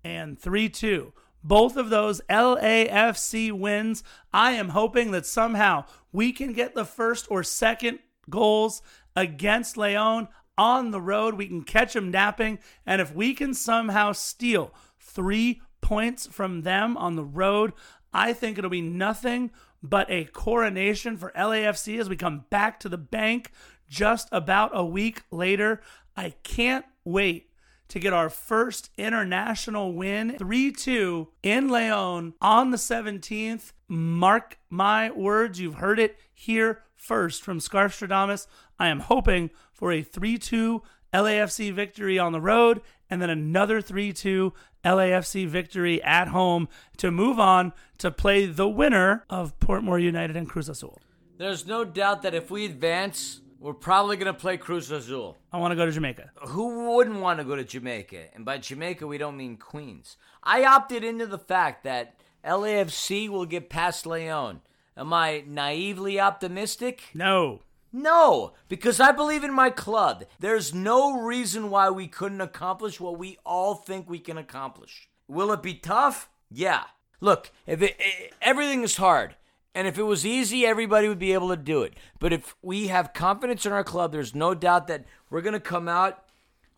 [0.03, 1.13] and 3 2.
[1.43, 4.03] Both of those LAFC wins.
[4.31, 7.99] I am hoping that somehow we can get the first or second
[8.29, 8.81] goals
[9.15, 10.27] against Leon
[10.57, 11.35] on the road.
[11.35, 12.59] We can catch them napping.
[12.85, 17.73] And if we can somehow steal three points from them on the road,
[18.13, 22.89] I think it'll be nothing but a coronation for LAFC as we come back to
[22.89, 23.51] the bank
[23.89, 25.81] just about a week later.
[26.15, 27.49] I can't wait
[27.91, 33.73] to get our first international win 3 2 in Leon on the 17th.
[33.89, 38.47] Mark my words, you've heard it here first from Scarf Stradamus.
[38.79, 40.81] I am hoping for a 3 2
[41.13, 42.79] LAFC victory on the road
[43.09, 44.53] and then another 3 2
[44.85, 50.47] LAFC victory at home to move on to play the winner of Portmore United and
[50.47, 50.97] Cruz Azul.
[51.37, 55.37] There's no doubt that if we advance, we're probably going to play Cruz Azul.
[55.53, 56.31] I want to go to Jamaica.
[56.47, 58.33] Who wouldn't want to go to Jamaica?
[58.33, 60.17] And by Jamaica, we don't mean Queens.
[60.41, 64.61] I opted into the fact that LAFC will get past Leon.
[64.97, 67.03] Am I naively optimistic?
[67.13, 67.61] No.
[67.93, 70.23] No, because I believe in my club.
[70.39, 75.07] There's no reason why we couldn't accomplish what we all think we can accomplish.
[75.27, 76.29] Will it be tough?
[76.49, 76.83] Yeah.
[77.19, 79.35] Look, if it, it, everything is hard,
[79.73, 81.93] and if it was easy, everybody would be able to do it.
[82.19, 85.59] But if we have confidence in our club, there's no doubt that we're going to
[85.59, 86.25] come out,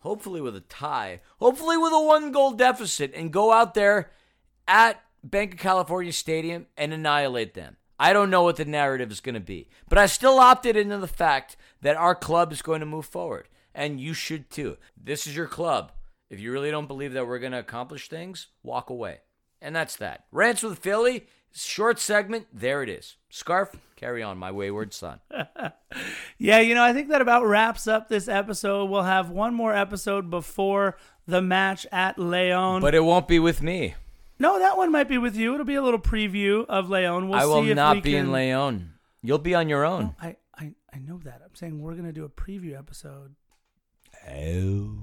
[0.00, 4.10] hopefully with a tie, hopefully with a one goal deficit, and go out there
[4.68, 7.76] at Banc of California Stadium and annihilate them.
[7.98, 10.98] I don't know what the narrative is going to be, but I still opted into
[10.98, 14.76] the fact that our club is going to move forward, and you should too.
[14.96, 15.92] This is your club.
[16.28, 19.20] If you really don't believe that we're going to accomplish things, walk away.
[19.62, 20.24] And that's that.
[20.32, 23.16] Rants with Philly, short segment, there it is.
[23.30, 25.20] Scarf, carry on, my wayward son.
[26.38, 28.90] yeah, you know, I think that about wraps up this episode.
[28.90, 30.96] We'll have one more episode before
[31.26, 32.80] the match at Leon.
[32.80, 33.94] But it won't be with me.
[34.38, 35.54] No, that one might be with you.
[35.54, 37.28] It'll be a little preview of Leon.
[37.28, 38.26] We'll I will not be can...
[38.26, 38.92] in Leon.
[39.22, 40.14] You'll be on your own.
[40.20, 41.40] Oh, I, I, I know that.
[41.44, 43.36] I'm saying we're going to do a preview episode.
[44.28, 44.98] Oh.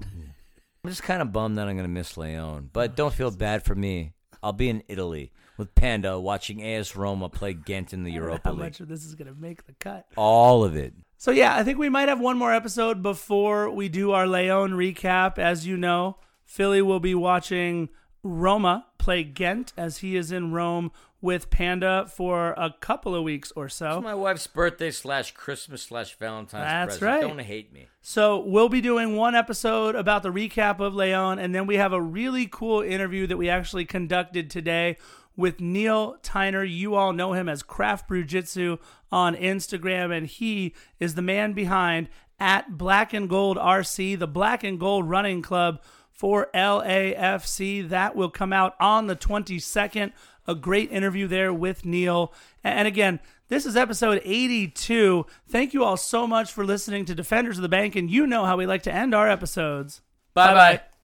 [0.84, 3.64] I'm just kind of bummed that I'm going to miss Leon, but don't feel bad
[3.64, 4.14] for me.
[4.42, 8.50] I'll be in Italy with Panda watching AS Roma play Ghent in the Europa How
[8.52, 8.60] League.
[8.60, 10.06] much of this is going to make the cut?
[10.16, 10.94] All of it.
[11.16, 14.72] So yeah, I think we might have one more episode before we do our Leon
[14.72, 15.38] recap.
[15.38, 17.88] As you know, Philly will be watching
[18.22, 20.90] Roma play Ghent as he is in Rome
[21.20, 23.98] with Panda for a couple of weeks or so.
[23.98, 27.22] It's my wife's birthday slash Christmas slash Valentine's That's present.
[27.22, 27.28] right.
[27.28, 27.86] Don't hate me.
[28.00, 31.92] So we'll be doing one episode about the recap of Leon, and then we have
[31.92, 34.96] a really cool interview that we actually conducted today
[35.36, 36.68] with Neil Tyner.
[36.68, 38.78] You all know him as Craft Brew Jitsu
[39.10, 42.08] on Instagram, and he is the man behind
[42.38, 45.80] at Black and Gold RC, the Black and Gold Running Club
[46.10, 47.88] for LAFC.
[47.88, 50.12] That will come out on the 22nd.
[50.46, 52.32] A great interview there with Neil.
[52.64, 55.26] And again, this is episode 82.
[55.46, 58.44] Thank you all so much for listening to Defenders of the Bank, and you know
[58.44, 60.00] how we like to end our episodes.
[60.34, 60.91] Bye bye.